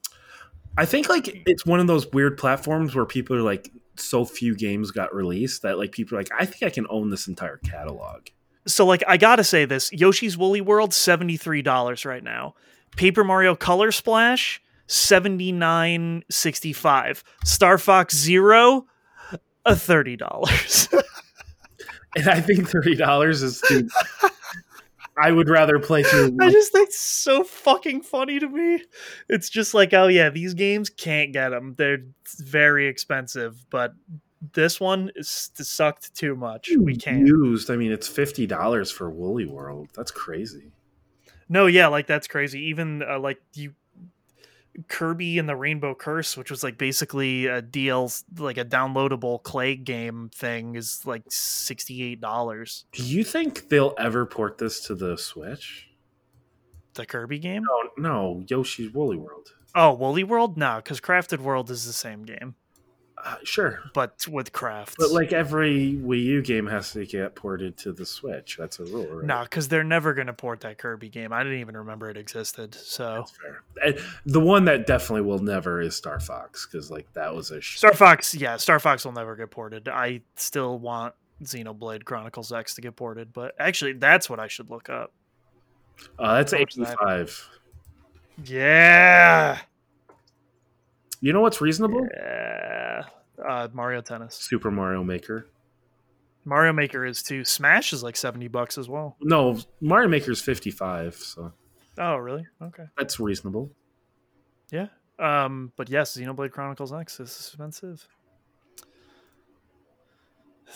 [0.78, 4.56] I think like it's one of those weird platforms where people are like so few
[4.56, 7.58] games got released that like people are like I think I can own this entire
[7.58, 8.28] catalog.
[8.68, 12.56] So, like, I gotta say this: Yoshi's Woolly World seventy three dollars right now.
[12.96, 17.24] Paper Mario Color Splash seventy nine sixty five.
[17.44, 18.86] Star Fox Zero,
[19.66, 20.88] a thirty dollars.
[22.14, 23.88] And I think thirty dollars is too.
[25.18, 26.36] I would rather play through.
[26.42, 28.84] I just think it's so fucking funny to me.
[29.30, 32.04] It's just like, oh yeah, these games can't get them; they're
[32.40, 33.66] very expensive.
[33.70, 33.94] But
[34.54, 36.70] this one is sucked too much.
[36.78, 37.26] We can't.
[37.26, 37.70] used.
[37.70, 39.88] I mean, it's fifty dollars for Woolly World.
[39.96, 40.72] That's crazy.
[41.48, 42.60] No, yeah, like that's crazy.
[42.66, 43.74] Even uh, like you,
[44.88, 49.76] Kirby and the Rainbow Curse, which was like basically a DL, like a downloadable clay
[49.76, 52.86] game thing, is like sixty eight dollars.
[52.92, 55.88] Do you think they'll ever port this to the Switch?
[56.94, 57.64] The Kirby game?
[57.64, 59.54] No, no, Yoshi's Woolly World.
[59.74, 60.58] Oh, Woolly World?
[60.58, 62.56] No, because Crafted World is the same game,
[63.24, 64.96] Uh, sure, but with crafts.
[64.98, 68.58] but like every Wii U game has to get ported to the Switch.
[68.58, 69.26] That's a rule, right?
[69.26, 71.32] no, because they're never gonna port that Kirby game.
[71.32, 72.74] I didn't even remember it existed.
[72.74, 73.62] So That's fair.
[73.86, 77.62] And the one that definitely will never is Star Fox because like that was a
[77.62, 79.88] sh- Star Fox, yeah, Star Fox will never get ported.
[79.88, 81.14] I still want
[81.44, 85.12] Xenoblade Chronicles X to get ported, but actually, that's what I should look up.
[86.18, 86.98] uh, that's How much is eighty that?
[86.98, 87.50] five.
[88.46, 89.60] Yeah.
[91.22, 92.08] You know what's reasonable?
[92.14, 93.04] Yeah.
[93.48, 94.36] Uh, Mario Tennis.
[94.36, 95.48] Super Mario Maker.
[96.46, 97.46] Mario Maker is too.
[97.46, 99.16] Smash is like 70 bucks as well.
[99.22, 101.54] No, Mario Maker is fifty five, so
[102.00, 102.48] Oh, really?
[102.62, 102.86] Okay.
[102.98, 103.72] that's reasonable.
[104.72, 104.88] Yeah.
[105.20, 108.08] Um, but yes, Xenoblade Chronicles X is expensive.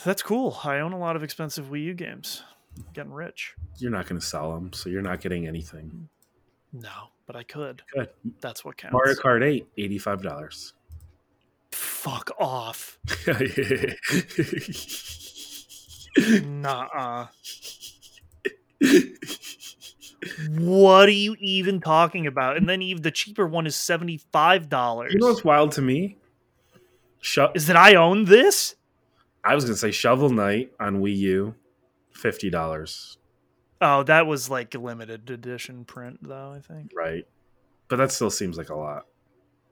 [0.03, 0.57] That's cool.
[0.63, 2.43] I own a lot of expensive Wii U games.
[2.93, 3.55] getting rich.
[3.77, 6.09] You're not going to sell them, so you're not getting anything.
[6.73, 7.81] No, but I could.
[7.93, 8.09] Good.
[8.41, 8.93] That's what counts.
[8.93, 10.73] Mario Kart 8, eighty-five dollars.
[11.71, 12.97] Fuck off.
[16.45, 17.27] Nah.
[20.51, 22.55] what are you even talking about?
[22.57, 25.13] And then even the cheaper one is seventy five dollars.
[25.13, 26.17] You know what's wild to me?
[27.19, 28.75] Sho- is that I own this?
[29.43, 31.55] I was going to say Shovel Knight on Wii U,
[32.11, 33.17] fifty dollars.
[33.81, 36.51] Oh, that was like a limited edition print, though.
[36.51, 37.27] I think Right,
[37.87, 39.05] but that still seems like a lot.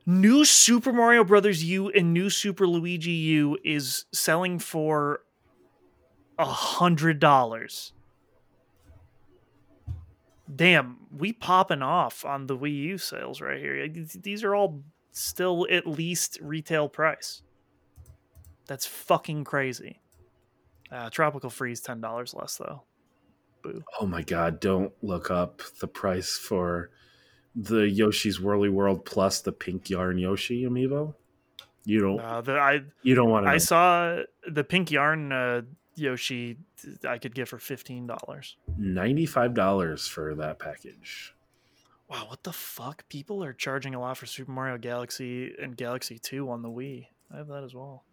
[0.06, 5.22] new Super Mario Brothers U and new Super Luigi U is selling for
[6.38, 7.94] a hundred dollars.
[10.54, 13.88] Damn, we popping off on the Wii U sales right here.
[13.88, 17.42] These are all still at least retail price.
[18.68, 20.02] That's fucking crazy.
[20.92, 22.84] Uh, Tropical Freeze ten dollars less though.
[23.64, 23.84] Boo.
[24.00, 24.60] Oh my god!
[24.60, 26.92] Don't look up the price for
[27.56, 31.16] the Yoshi's Woolly World plus the pink yarn Yoshi amiibo.
[31.86, 32.20] You don't.
[32.20, 33.52] Uh, the, I you don't want to.
[33.52, 35.62] I saw the pink yarn uh,
[35.96, 36.58] Yoshi
[37.08, 38.58] I could get for fifteen dollars.
[38.78, 41.34] Ninety-five dollars for that package.
[42.10, 43.08] Wow, what the fuck?
[43.10, 47.08] People are charging a lot for Super Mario Galaxy and Galaxy Two on the Wii.
[47.34, 48.04] I have that as well.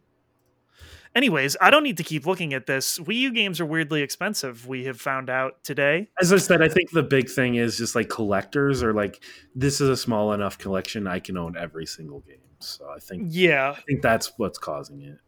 [1.14, 2.98] Anyways, I don't need to keep looking at this.
[2.98, 4.68] Wii U games are weirdly expensive.
[4.68, 6.08] We have found out today.
[6.20, 9.22] As I said, I think the big thing is just like collectors are like,
[9.54, 11.08] this is a small enough collection.
[11.08, 12.36] I can own every single game.
[12.60, 15.18] So I think Yeah, I think that's what's causing it.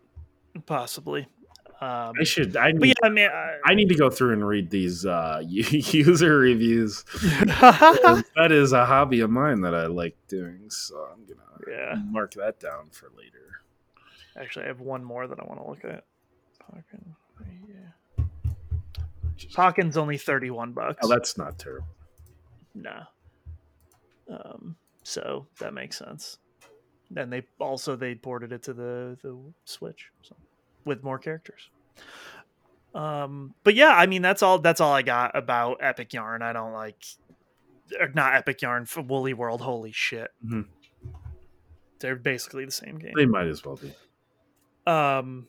[0.66, 1.26] possibly.
[1.80, 2.56] Um, I should.
[2.56, 5.42] I need, yeah, I mean, I, I need to go through and read these uh,
[5.44, 7.02] user reviews.
[7.12, 10.70] that is a hobby of mine that I like doing.
[10.70, 11.96] So I'm gonna yeah.
[12.06, 13.51] mark that down for later.
[14.38, 16.04] Actually, I have one more that I want to look at.
[16.70, 17.14] Pokken,
[17.68, 17.90] yeah.
[20.00, 20.98] Only thirty-one bucks.
[21.02, 21.88] Oh, that's not terrible.
[22.74, 23.04] Nah.
[24.28, 26.38] Um, so that makes sense.
[27.14, 30.36] And they also they ported it to the the Switch, so
[30.84, 31.68] with more characters.
[32.94, 36.42] Um, but yeah, I mean that's all that's all I got about Epic Yarn.
[36.42, 37.04] I don't like
[38.00, 39.60] or not Epic Yarn for Woolly World.
[39.60, 40.30] Holy shit.
[40.46, 40.66] Mhm.
[41.98, 43.12] They're basically the same game.
[43.14, 43.94] They might as well be.
[44.86, 45.46] Um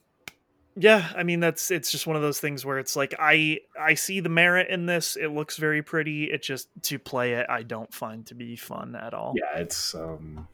[0.75, 3.93] yeah i mean that's it's just one of those things where it's like i i
[3.93, 7.61] see the merit in this it looks very pretty it just to play it i
[7.63, 10.47] don't find to be fun at all Yeah, it's um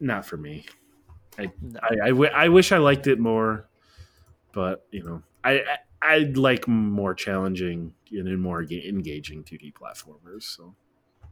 [0.00, 0.64] not for me.
[1.38, 1.78] No.
[1.82, 3.66] I, I, w- I wish I liked it more,
[4.52, 10.44] but you know, I, I I'd like more challenging and more ga- engaging 2D platformers.
[10.44, 10.74] So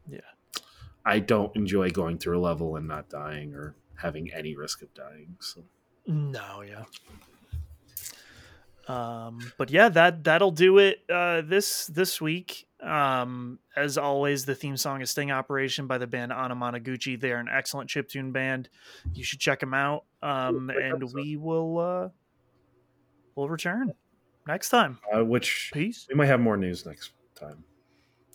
[0.09, 0.21] Yeah.
[1.05, 4.93] I don't enjoy going through a level and not dying or having any risk of
[4.95, 5.37] dying.
[5.41, 5.63] So.
[6.07, 6.85] No yeah.
[8.87, 12.67] Um but yeah that that'll do it uh this this week.
[12.81, 17.21] Um as always the theme song is sting operation by the band anamanaguchi.
[17.21, 18.71] They're an excellent chiptune band.
[19.13, 20.05] You should check them out.
[20.23, 22.09] Um and we will uh
[23.35, 23.93] we'll return
[24.47, 24.99] next time.
[25.15, 26.07] Uh, which peace.
[26.09, 27.63] we might have more news next time.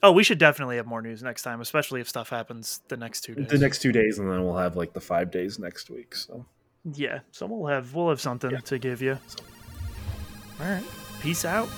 [0.04, 3.22] Oh, we should definitely have more news next time, especially if stuff happens the next
[3.22, 3.48] two days.
[3.48, 6.14] The next two days, and then we'll have like the five days next week.
[6.14, 6.46] So
[6.94, 8.60] yeah, so we'll have we'll have something Yeah.
[8.60, 9.18] to give you.
[10.60, 10.84] All right,
[11.22, 11.70] peace out.